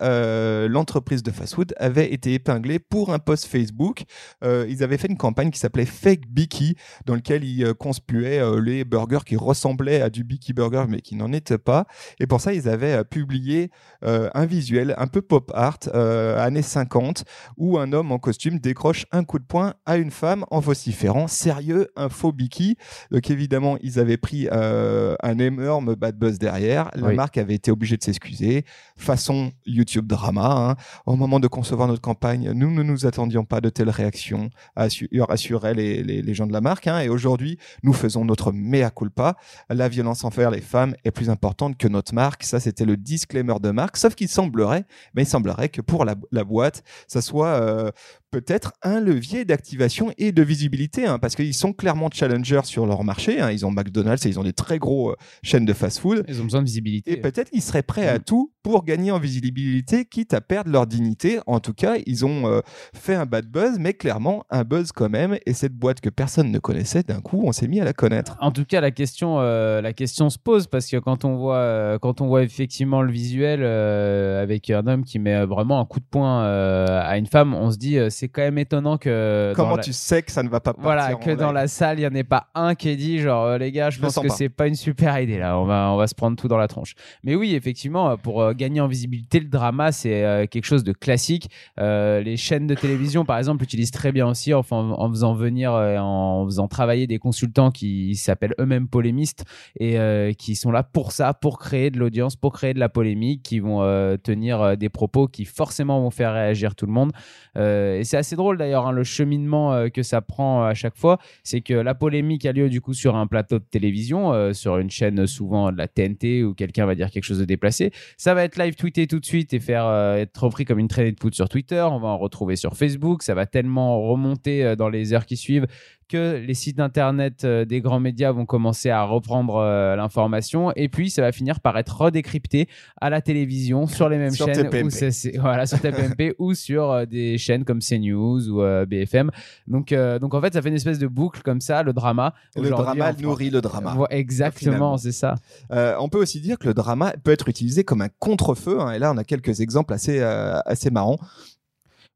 l'entreprise 0.69 1.23
de 1.23 1.31
fast-food 1.31 1.75
avait 1.77 2.13
été 2.13 2.35
épinglée 2.35 2.81
pour 2.81 3.13
un 3.13 3.19
post 3.21 3.47
Facebook. 3.47 4.03
ils 4.43 4.83
avaient 4.83 4.99
fait 4.99 5.09
une 5.09 5.17
campagne 5.17 5.51
qui 5.51 5.61
s'appelait 5.61 5.87
Fake 5.87 6.27
Bicky 6.29 6.72
dans 7.07 7.15
lequel 7.15 7.45
il 7.45 7.65
euh, 7.65 7.75
conspuait 7.75 8.39
euh, 8.41 8.61
les 8.61 8.85
burgers 8.85 9.25
qui 9.27 9.37
ressemblaient 9.37 10.01
à 10.03 10.11
du 10.11 10.25
Bicky 10.25 10.53
Burger 10.53 10.85
mais 10.89 11.01
qui 11.01 11.17
n'en 11.17 11.33
étaient 11.33 11.59
pas. 11.59 11.87
Et 12.21 12.27
pour 12.27 12.41
ça, 12.41 12.53
ils 12.53 12.69
avaient 12.69 12.93
euh, 12.93 13.05
publié 13.05 13.71
un 14.03 14.47
visuel 14.47 14.95
un 14.99 15.07
peu 15.07 15.23
pop 15.23 15.51
art, 15.55 15.79
années 15.95 16.63
50, 16.63 17.25
où 17.57 17.79
un 17.79 17.93
homme 17.93 18.11
en 18.13 18.19
costume 18.19 18.59
décroche 18.59 19.07
un 19.13 19.25
coup 19.25 19.39
de 19.39 19.45
poing 19.45 19.75
à 19.87 19.97
une 19.97 20.11
femme 20.11 20.45
en 20.51 20.61
vociférant 20.61 21.29
sérieux, 21.29 21.89
un 21.97 22.09
faux 22.09 22.33
Bicky. 22.33 22.77
Donc 23.11 23.31
évidemment, 23.31 23.77
ils 23.83 23.99
avaient 23.99 24.17
pris 24.17 24.49
un 24.51 25.39
énorme 25.39 25.95
bad 25.95 26.17
buzz 26.19 26.39
derrière. 26.39 26.91
La 26.95 27.09
Oui. 27.09 27.15
marque 27.15 27.39
avait 27.39 27.55
été 27.55 27.71
obligée 27.71 27.97
de 27.97 28.03
s'excuser. 28.03 28.65
Façon 28.97 29.53
YouTube 29.67 30.07
drama. 30.07 30.71
hein. 30.71 30.77
Au 31.07 31.17
moment 31.17 31.41
de 31.41 31.49
concevoir 31.49 31.89
notre 31.89 32.01
campagne, 32.01 32.53
nous 32.53 32.71
ne 32.71 32.83
nous 32.83 33.07
attendions 33.07 33.45
pas 33.45 33.61
de 33.61 33.69
telles 33.69 33.91
réactions, 33.91 34.51
assu- 34.77 35.09
assuraient 35.29 35.75
les, 35.75 36.03
les, 36.03 36.23
les 36.23 36.35
gens 36.35 36.47
de 36.47 36.53
la 36.53 36.61
marque. 36.63 36.87
hein. 36.87 37.01
Et 37.01 37.09
aujourd'hui, 37.09 37.59
nous 37.83 37.93
faisons 37.93 38.25
notre 38.25 38.53
mea 38.53 38.91
culpa. 38.91 39.37
La 39.69 39.89
violence 39.89 40.25
envers 40.25 40.51
les 40.51 40.61
femmes 40.61 40.95
est 41.05 41.11
plus 41.11 41.29
importante 41.31 41.77
que 41.77 41.89
notre 41.89 42.15
marque. 42.15 42.45
Ça, 42.45 42.61
c'était 42.61 42.85
le 42.85 42.97
disclaimer 42.97 43.55
de 43.61 43.71
marque. 43.71 43.97
Sauf 43.97 44.15
qu'il 44.15 44.29
semblerait, 44.29 44.85
mais 45.15 45.23
il 45.23 45.27
semblerait 45.27 45.69
que 45.69 45.81
pour 45.81 46.05
la, 46.05 46.15
la 46.31 46.45
boîte, 46.45 46.83
ça 47.07 47.21
soit 47.21 47.49
euh, 47.49 47.91
peut-être 48.33 48.73
un 48.83 48.99
levier 48.99 49.45
d'activation 49.45 50.11
et 50.19 50.33
de 50.33 50.43
visibilité, 50.43 51.07
hein, 51.07 51.19
parce 51.21 51.37
qu'ils 51.37 51.55
sont 51.55 51.73
clairement 51.73 52.09
challengers 52.13 52.63
sur 52.65 52.87
leur 52.87 53.05
marché. 53.05 53.41
hein. 53.41 53.51
Ils 53.53 53.65
ont 53.67 53.71
McDonald's 53.71 54.25
et 54.27 54.31
ils 54.31 54.41
ont 54.41 54.43
des 54.43 54.55
très 54.55 54.79
gros 54.79 55.11
euh, 55.11 55.17
chaînes 55.45 55.67
de 55.67 55.73
fast-food. 55.75 56.25
Ils 56.29 56.41
ont 56.41 56.45
besoin 56.45 56.61
de 56.63 56.67
visibilité. 56.67 57.13
Et 57.13 57.19
peut-être 57.19 57.51
qu'ils 57.51 57.63
seraient 57.63 57.83
prêts 57.83 58.09
à 58.09 58.17
Mm. 58.19 58.23
tout 58.25 58.53
pour 58.63 58.85
gagner 58.85 59.11
en 59.11 59.19
visibilité, 59.19 60.05
quitte 60.07 60.33
à 60.35 60.41
perdre 60.41 60.71
leur 60.71 60.87
dignité. 60.87 61.41
En 61.47 61.61
tout 61.61 61.75
cas, 61.75 61.97
ils 62.07 62.25
ont 62.25 62.47
euh, 62.49 62.61
fait 62.95 63.15
un 63.15 63.27
bad 63.27 63.47
buzz, 63.47 63.77
mais 63.79 63.93
clairement 63.93 64.45
un 64.51 64.65
buzz 64.65 64.93
quand 64.93 65.11
même. 65.11 65.37
Et 65.47 65.53
cette 65.53 65.75
boîte 65.75 66.01
que 66.01 66.09
personne 66.09 66.51
ne 66.51 66.59
connaissait, 66.59 67.03
d'un 67.03 67.21
coup, 67.21 67.43
on 67.45 67.53
s'est 67.53 67.69
mis 67.69 67.81
à 67.81 67.85
la 67.85 67.93
connaître. 67.93 68.37
En 68.41 68.51
tout 68.51 68.65
cas, 68.65 68.81
la 68.81 68.93
question, 68.93 69.41
euh, 69.41 69.83
la 69.83 69.93
question 69.93 70.31
se 70.31 70.39
pose 70.39 70.69
parce 70.69 70.87
que 70.87 70.97
quand 70.97 71.25
on 71.27 71.37
voit, 71.37 71.99
quand 72.01 72.21
on 72.23 72.29
voit 72.29 72.43
effectivement 72.45 73.03
le 73.03 73.13
visuel 73.13 73.63
avec 73.63 74.71
un 74.71 74.87
homme 74.87 75.05
qui 75.05 75.19
met 75.19 75.45
vraiment 75.45 75.81
un 75.81 75.85
coup 75.85 76.01
de 76.01 76.05
poing 76.11 76.43
à 76.45 77.19
une 77.19 77.27
femme, 77.27 77.53
on 77.55 77.71
se 77.71 77.77
dit 77.77 77.99
euh, 77.99 78.09
c'est 78.23 78.29
quand 78.29 78.43
même 78.43 78.59
étonnant 78.59 78.99
que 78.99 79.53
Comment 79.57 79.75
la- 79.75 79.83
tu 79.83 79.93
sais 79.93 80.23
que 80.23 80.31
ça 80.31 80.45
ne 80.45 80.49
va 80.49 80.61
pas 80.61 80.75
partir 80.75 80.83
voilà 80.85 81.17
en 81.17 81.19
que 81.19 81.31
dans 81.33 81.47
live 81.49 81.55
la 81.55 81.67
salle 81.67 81.99
il 81.99 82.03
y 82.03 82.07
en 82.07 82.15
ait 82.15 82.23
pas 82.23 82.47
un 82.55 82.77
qui 82.77 82.89
ait 82.89 82.95
dit 82.95 83.19
genre 83.19 83.47
euh, 83.47 83.59
les 83.59 83.73
gars 83.73 83.91
je 83.91 83.97
Je 83.97 84.01
pense 84.03 84.15
que 84.17 84.29
c'est 84.29 84.49
pas 84.49 84.69
une 84.69 84.77
super 84.77 85.19
idée 85.21 85.39
là. 85.39 85.59
On 85.59 85.65
va 85.65 85.91
on 85.91 85.97
va 85.97 86.07
se 86.07 86.15
prendre 86.15 86.37
tout 86.37 86.47
dans 86.47 86.57
la 86.57 86.69
tronche. 86.69 86.95
Mais 87.25 87.35
oui 87.35 87.57
effectivement 87.57 88.11
euh, 88.11 88.17
pour 88.17 88.41
euh, 88.43 88.53
gagner 88.53 88.81
en 88.81 88.87
visibilité 88.87 89.41
le 89.41 89.47
drama 89.49 89.91
c'est 89.91 90.25
euh, 90.25 90.47
quelque 90.47 90.67
chose 90.67 90.85
de 90.85 90.93
classique. 90.93 91.49
Les 91.79 92.37
chaînes 92.37 92.69
de 92.69 92.75
télévision 92.77 93.25
par 93.25 93.39
exemple 93.39 93.65
utilisent 93.65 93.91
très 93.91 94.13
bien 94.13 94.29
aussi 94.29 94.55
enfin 94.55 94.77
en, 94.77 94.91
en 95.03 95.09
faisant 95.11 95.35
venir 95.35 95.73
en 95.73 96.45
faisant 96.45 96.69
travailler 96.69 97.09
des 97.09 97.19
consultants 97.19 97.73
qui 97.73 98.15
s'appellent 98.15 98.55
eux-mêmes 98.61 98.87
polémistes 98.87 99.45
et 99.81 99.97
qui 100.39 100.55
sont 100.55 100.71
là 100.71 100.85
pour 100.85 101.11
ça 101.11 101.35
pour 101.35 101.59
créer 101.59 101.91
de 101.91 101.99
l'audience 101.99 102.37
pour 102.37 102.53
créer 102.53 102.73
de 102.73 102.79
la 102.79 102.89
polémique 102.89 103.43
qui 103.43 103.59
vont 103.59 103.81
tenir 104.23 104.77
des 104.77 104.89
propos 104.91 105.27
qui 105.27 105.45
forcément 105.45 106.01
vont 106.01 106.11
faire 106.11 106.33
réagir 106.35 106.77
tout 106.77 106.87
le 106.87 106.93
monde. 106.93 107.11
Et 107.57 108.05
c'est 108.13 108.19
assez 108.19 108.37
drôle 108.37 108.59
d'ailleurs 108.59 108.87
hein, 108.87 108.93
le 108.93 109.05
cheminement 109.05 109.73
euh, 109.73 109.89
que 109.89 110.03
ça 110.03 110.21
prend 110.21 110.65
à 110.65 110.75
chaque 110.75 110.99
fois. 110.99 111.17
C'est 111.45 111.63
que 111.63 111.73
la 111.73 111.95
polémique 111.95 112.45
a 112.45 112.53
lieu 112.53 112.69
du 112.69 112.83
coup 112.83 112.93
sur 112.93 113.17
un 113.17 113.27
plateau 113.27 113.59
de 113.59 113.65
télévision, 113.65 114.35
euh, 114.35 114.53
sur 114.53 114.77
une 114.77 114.91
chaîne 114.91 115.27
souvent 115.27 115.73
de 115.73 115.79
la 115.79 115.89
TNT 115.89 116.45
où 116.45 116.53
quelqu'un 116.53 116.85
va 116.85 116.95
dire 116.95 117.11
quelque 117.11 117.25
chose 117.25 117.39
de 117.39 117.47
déplacé. 117.47 117.91
Ça 118.19 118.35
va 118.35 118.45
être 118.45 118.59
live 118.59 118.75
tweeté 118.75 119.07
tout 119.07 119.19
de 119.19 119.25
suite 119.25 119.55
et 119.55 119.61
faire 119.61 119.87
euh, 119.87 120.17
être 120.17 120.43
repris 120.45 120.67
comme 120.67 120.79
une 120.79 120.89
traînée 120.89 121.13
de 121.13 121.17
poudre 121.17 121.35
sur 121.35 121.49
Twitter. 121.49 121.81
On 121.91 122.01
va 122.01 122.09
en 122.09 122.19
retrouver 122.19 122.57
sur 122.57 122.77
Facebook. 122.77 123.23
Ça 123.23 123.33
va 123.33 123.47
tellement 123.47 124.03
remonter 124.03 124.63
euh, 124.63 124.77
dans 124.77 124.91
les 124.91 125.15
heures 125.15 125.25
qui 125.25 125.39
suivent 125.39 125.67
que 126.13 126.37
les 126.47 126.53
sites 126.53 126.79
internet 126.79 127.45
euh, 127.45 127.65
des 127.65 127.81
grands 127.81 127.99
médias 127.99 128.33
vont 128.33 128.45
commencer 128.45 128.91
à 128.91 129.03
reprendre 129.05 129.57
euh, 129.57 129.97
l'information 129.97 130.71
et 130.77 130.91
puis 130.91 131.09
ça 131.09 131.23
va 131.23 131.33
finir 131.33 131.61
par 131.61 131.79
être 131.79 131.99
redécrypté 132.03 132.69
à 133.01 133.09
la 133.09 133.23
télévision 133.23 133.87
sur 133.87 134.11
les 134.11 134.19
mêmes 134.19 134.31
Sur 134.31 134.47
chaînes 134.47 134.69
c'est- 134.91 135.39
voilà 135.39 135.65
sur 135.65 135.81
TPMP 135.81 136.35
ou 136.39 136.53
sur 136.53 136.91
euh, 136.91 137.07
des 137.07 137.39
chaînes 137.39 137.65
comme 137.65 137.79
CNews 137.79 138.02
ou 138.11 138.63
euh, 138.63 138.85
BFM 138.87 139.31
donc 139.67 139.93
euh, 139.93 140.19
donc 140.19 140.35
en 140.35 140.41
fait 140.41 140.53
ça 140.53 140.63
fait 140.63 140.69
une 140.71 140.75
espèce 140.75 140.99
de 140.99 141.07
boucle 141.07 141.43
comme 141.43 141.61
ça 141.61 141.83
le 141.83 141.93
drama 141.93 142.35
Le 142.57 142.71
drama 142.71 143.13
nourrit 143.13 143.51
le 143.51 143.61
drama. 143.61 143.95
Exactement 144.11 144.97
c'est 144.97 145.13
ça 145.13 145.35
Euh, 145.71 145.95
on 146.01 146.09
peut 146.09 146.19
aussi 146.19 146.41
dire 146.41 146.59
que 146.59 146.67
le 146.67 146.75
drama 146.75 147.13
peut 147.23 147.31
être 147.31 147.49
utilisé 147.49 147.85
comme 147.85 148.03
un 148.03 148.09
contre-feu. 148.19 148.81
hein, 148.81 148.93
et 148.93 148.99
là, 148.99 149.13
on 149.13 149.17
a 149.17 149.25
quelques 149.25 149.61
exemples 149.61 149.93
assez, 149.95 150.21
assez 150.21 150.91
marrants. 150.91 151.19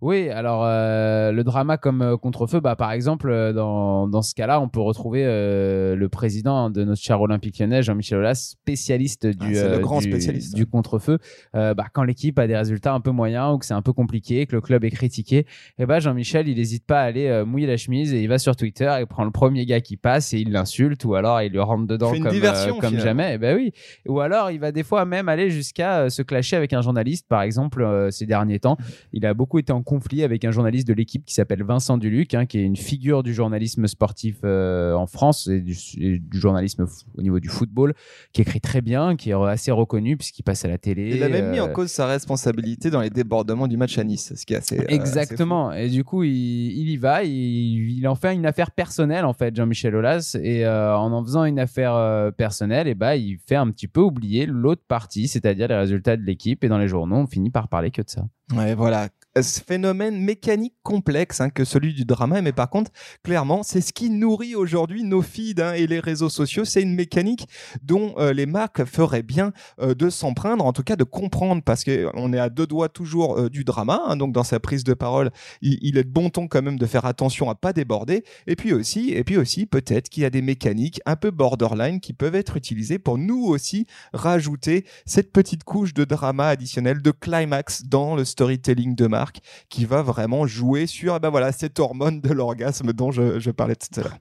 Oui, 0.03 0.29
alors 0.29 0.63
euh, 0.67 1.33
le 1.33 1.43
drama 1.43 1.79
comme 1.79 2.03
euh, 2.03 2.17
contre-feu, 2.19 2.61
bah, 2.61 2.77
par 2.77 2.93
exemple, 2.93 3.31
euh, 3.31 3.55
dans, 3.55 4.07
dans 4.07 4.21
ce 4.21 4.35
cas-là, 4.35 4.61
on 4.61 4.69
peut 4.69 4.81
retrouver 4.81 5.25
euh, 5.25 5.97
le 5.97 6.09
président 6.11 6.69
de 6.69 6.85
notre 6.85 7.01
cher 7.01 7.19
Olympique 7.19 7.59
lyonnais, 7.59 7.83
Jean-Michel 7.83 8.19
Aulas, 8.19 8.35
spécialiste 8.61 9.27
Ah, 9.41 9.45
du, 9.47 9.55
le 9.55 9.79
grand 9.79 10.01
du, 10.01 10.11
spécialiste. 10.11 10.55
du 10.55 10.67
contre-feu. 10.67 11.19
Euh, 11.55 11.73
bah, 11.73 11.87
quand 11.91 12.03
l'équipe 12.03 12.39
a 12.39 12.47
des 12.47 12.57
résultats 12.57 12.93
un 12.93 13.01
peu 13.01 13.11
moyens 13.11 13.55
ou 13.55 13.59
que 13.59 13.65
c'est 13.65 13.73
un 13.73 13.81
peu 13.81 13.95
compliqué, 13.95 14.45
que 14.45 14.55
le 14.55 14.61
club 14.61 14.85
est 14.85 14.91
critiqué, 14.91 15.47
et 15.79 15.87
bah, 15.87 15.99
Jean-Michel, 15.99 16.47
il 16.47 16.57
n'hésite 16.59 16.85
pas 16.85 17.01
à 17.01 17.05
aller 17.05 17.45
mouiller 17.47 17.67
la 17.67 17.79
chemise 17.79 18.13
et 18.13 18.21
il 18.23 18.29
va 18.29 18.39
sur 18.39 18.55
Twitter 18.55 18.95
et 19.01 19.07
prend 19.07 19.25
le 19.25 19.31
premier 19.31 19.65
gars 19.65 19.81
qui 19.81 19.97
passe 19.97 20.35
et 20.35 20.41
il 20.41 20.53
l'insulte 20.53 21.07
ou 21.07 21.15
alors 21.15 21.41
il 21.41 21.53
le 21.53 21.63
rentre 21.63 21.87
dedans 21.87 22.11
comme, 22.13 22.29
diversion, 22.29 22.79
comme 22.81 22.91
finalement. 22.91 23.23
jamais. 23.23 23.39
Ben 23.39 23.57
oui. 23.57 23.73
Ou 24.07 24.21
alors 24.21 24.51
il 24.51 24.61
va 24.61 24.73
des 24.73 24.83
fois 24.83 25.07
même 25.07 25.31
aller 25.31 25.49
jusqu'à 25.49 26.11
se 26.11 26.21
clasher 26.21 26.57
avec 26.57 26.75
un 26.75 26.83
journaliste, 26.83 27.27
par 27.29 27.41
exemple, 27.41 28.09
ces 28.11 28.27
derniers 28.27 28.61
temps. 28.61 28.77
Il 29.15 29.25
a 29.25 29.33
beaucoup 29.33 29.59
été 29.59 29.73
en 29.73 29.83
conflit 29.87 30.23
avec 30.23 30.45
un 30.45 30.51
journaliste 30.51 30.87
de 30.87 30.93
l'équipe 30.93 31.25
qui 31.25 31.33
s'appelle 31.33 31.63
Vincent 31.63 31.97
Duluc, 31.97 32.35
hein, 32.35 32.45
qui 32.45 32.59
est 32.59 32.63
une 32.63 32.77
figure 32.77 33.23
du 33.23 33.33
journalisme 33.33 33.87
sportif 33.87 34.37
euh, 34.45 34.93
en 34.93 35.07
France 35.07 35.47
et 35.47 35.61
du, 35.63 35.75
et 35.99 36.19
du 36.19 36.39
journalisme 36.39 36.85
au 37.17 37.23
niveau 37.23 37.41
du 37.41 37.49
football, 37.49 37.95
qui 38.35 38.43
écrit 38.43 38.61
très 38.61 38.83
bien, 38.83 39.17
qui 39.17 39.31
est 39.31 39.33
assez 39.33 39.71
reconnu 39.71 40.19
puisqu'il 40.19 40.43
passe 40.43 40.65
à 40.65 40.69
la 40.69 40.77
télé. 40.77 41.17
Il 41.17 41.23
a 41.23 41.29
même 41.31 41.51
mis 41.51 41.61
en 41.61 41.69
euh, 41.69 41.73
cause 41.73 41.89
sa 41.91 42.07
responsabilité 42.07 42.91
dans 42.91 43.01
les 43.01 43.09
débordements 43.11 43.69
du 43.69 43.79
match 43.79 43.97
à 43.97 44.05
Nice, 44.05 44.35
ce 44.37 44.45
qui 44.45 44.53
est 44.53 44.59
assez. 44.59 44.79
euh, 44.81 44.85
Exactement. 44.89 45.73
Et 45.73 45.89
du 45.89 46.05
coup, 46.05 46.25
il, 46.25 46.33
il 46.33 46.91
y 46.91 46.97
va. 46.97 47.25
Il, 47.25 47.99
il 47.99 48.07
en 48.09 48.17
fait 48.17 48.35
une 48.35 48.45
affaire 48.45 48.73
personnelle, 48.73 49.25
en 49.25 49.33
fait, 49.33 49.57
Jean-Michel 49.57 49.95
Aulas. 49.95 50.37
Et 50.43 50.67
en 50.67 51.13
en 51.13 51.25
faisant 51.25 51.45
une 51.45 51.59
affaire 51.61 52.33
personnelle, 52.37 52.89
et 52.89 52.95
bah, 52.95 53.17
il 53.17 53.39
fait 53.39 53.55
un 53.57 53.71
petit 53.71 53.89
peu 53.89 54.01
oublier 54.01 54.45
l'autre 54.47 54.83
partie, 54.87 55.29
c'est-à-dire 55.29 55.69
les 55.69 55.77
résultats 55.77 56.17
de 56.17 56.23
l'équipe. 56.23 56.65
Et 56.65 56.69
dans 56.69 56.79
les 56.79 56.89
journaux, 56.89 57.17
on 57.17 57.27
finit 57.27 57.51
par 57.51 57.69
parler 57.69 57.91
que 57.93 58.03
de 58.03 58.11
ça. 58.11 58.27
Ouais, 58.55 58.75
voilà. 58.75 59.09
Ce 59.43 59.61
phénomène 59.61 60.19
mécanique 60.19 60.77
complexe 60.83 61.43
hein, 61.43 61.51
que 61.51 61.65
celui 61.65 61.93
du 61.93 62.07
drama, 62.07 62.41
mais 62.41 62.53
par 62.53 62.71
contre, 62.71 62.91
clairement, 63.23 63.63
c'est 63.63 63.83
ce 63.83 63.93
qui 63.93 64.09
nourrit 64.09 64.55
aujourd'hui 64.55 65.05
nos 65.05 65.21
feeds 65.21 65.61
hein, 65.61 65.75
et 65.75 65.87
les 65.87 66.01
réseaux 66.01 66.31
sociaux. 66.31 66.65
C'est 66.65 66.81
une 66.81 66.95
mécanique 66.95 67.47
dont 67.83 68.15
euh, 68.17 68.33
les 68.33 68.47
marques 68.47 68.85
feraient 68.87 69.23
bien 69.23 69.53
euh, 69.79 69.95
de 69.95 70.09
s'empreindre, 70.09 70.65
en 70.65 70.73
tout 70.73 70.83
cas 70.83 70.97
de 70.97 71.05
comprendre, 71.05 71.63
parce 71.63 71.85
qu'on 71.85 72.33
est 72.33 72.39
à 72.39 72.49
deux 72.49 72.67
doigts 72.67 72.89
toujours 72.89 73.39
euh, 73.39 73.51
du 73.51 73.63
drama. 73.63 74.01
hein, 74.07 74.17
donc 74.17 74.33
dans 74.33 74.45
sa 74.45 74.59
prise 74.59 74.85
de 74.85 74.95
parole, 74.95 75.31
il, 75.61 75.99
est 75.99 76.05
de 76.05 76.09
bon 76.09 76.31
ton 76.31 76.49
quand 76.49 76.63
même 76.63 76.79
de 76.79 76.87
faire 76.87 77.05
attention 77.05 77.51
à 77.51 77.55
pas 77.55 77.75
déborder. 77.75 78.25
Et 78.47 78.57
puis 78.57 78.73
aussi, 78.73 79.11
et 79.11 79.23
puis 79.23 79.37
aussi, 79.37 79.67
peut-être 79.67 80.09
qu'il 80.09 80.23
y 80.23 80.27
a 80.27 80.31
des 80.31 80.43
mécaniques 80.43 81.01
un 81.05 81.17
peu 81.17 81.31
borderline 81.31 82.01
qui 82.01 82.15
peuvent 82.15 82.37
être 82.37 82.57
utilisées 82.57 82.99
pour 82.99 83.19
nous 83.19 83.45
aussi 83.45 83.87
rajouter 84.15 84.87
cette 85.05 85.31
petite 85.31 85.65
couche 85.65 85.93
de 85.93 86.05
drama 86.05 86.49
additionnel, 86.49 87.03
de 87.03 87.11
climax 87.11 87.85
dans 87.85 88.17
le 88.17 88.25
storytelling 88.25 88.95
de 88.95 89.07
marque 89.07 89.26
qui 89.69 89.85
va 89.85 90.03
vraiment 90.03 90.47
jouer 90.47 90.87
sur 90.87 91.17
eh 91.17 91.19
ben 91.19 91.31
voilà, 91.31 91.53
cette 91.53 91.79
hormone 91.79 92.21
de 92.21 92.33
l'orgasme 92.33 92.93
dont 92.93 93.11
je, 93.11 93.39
je 93.39 93.51
parlais 93.51 93.77
tout 93.77 94.01
à 94.01 94.05
l'heure. 94.05 94.19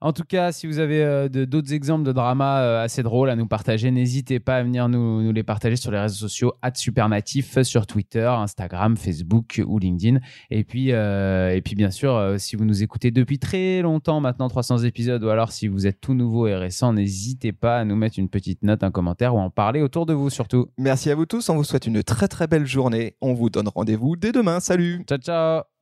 En 0.00 0.12
tout 0.12 0.24
cas, 0.24 0.52
si 0.52 0.66
vous 0.66 0.78
avez 0.78 1.02
euh, 1.02 1.28
d'autres 1.28 1.72
exemples 1.72 2.04
de 2.04 2.12
drama 2.12 2.60
euh, 2.60 2.84
assez 2.84 3.02
drôles 3.02 3.30
à 3.30 3.36
nous 3.36 3.46
partager, 3.46 3.90
n'hésitez 3.90 4.40
pas 4.40 4.56
à 4.56 4.62
venir 4.62 4.88
nous, 4.88 5.22
nous 5.22 5.32
les 5.32 5.42
partager 5.42 5.76
sur 5.76 5.90
les 5.90 5.98
réseaux 5.98 6.28
sociaux 6.28 6.52
@supernatif 6.74 7.62
sur 7.62 7.86
Twitter, 7.86 8.26
Instagram, 8.26 8.96
Facebook 8.96 9.62
ou 9.66 9.78
LinkedIn. 9.78 10.18
Et 10.50 10.64
puis, 10.64 10.92
euh, 10.92 11.54
et 11.54 11.62
puis 11.62 11.74
bien 11.74 11.90
sûr, 11.90 12.14
euh, 12.14 12.38
si 12.38 12.56
vous 12.56 12.64
nous 12.64 12.82
écoutez 12.82 13.10
depuis 13.10 13.38
très 13.38 13.82
longtemps, 13.82 14.20
maintenant 14.20 14.48
300 14.48 14.78
épisodes, 14.78 15.22
ou 15.24 15.28
alors 15.28 15.52
si 15.52 15.68
vous 15.68 15.86
êtes 15.86 16.00
tout 16.00 16.14
nouveau 16.14 16.46
et 16.46 16.54
récent, 16.54 16.92
n'hésitez 16.92 17.52
pas 17.52 17.78
à 17.78 17.84
nous 17.84 17.96
mettre 17.96 18.18
une 18.18 18.28
petite 18.28 18.62
note, 18.62 18.82
un 18.82 18.90
commentaire 18.90 19.34
ou 19.34 19.38
à 19.38 19.42
en 19.42 19.50
parler 19.50 19.82
autour 19.82 20.06
de 20.06 20.12
vous 20.12 20.30
surtout. 20.30 20.68
Merci 20.78 21.10
à 21.10 21.14
vous 21.14 21.26
tous, 21.26 21.48
on 21.48 21.56
vous 21.56 21.64
souhaite 21.64 21.86
une 21.86 22.02
très 22.02 22.28
très 22.28 22.46
belle 22.46 22.66
journée. 22.66 23.16
On 23.20 23.34
vous 23.34 23.50
donne 23.50 23.68
rendez-vous 23.68 24.16
dès 24.16 24.32
demain. 24.32 24.60
Salut 24.60 25.04
Ciao 25.08 25.18
ciao 25.18 25.75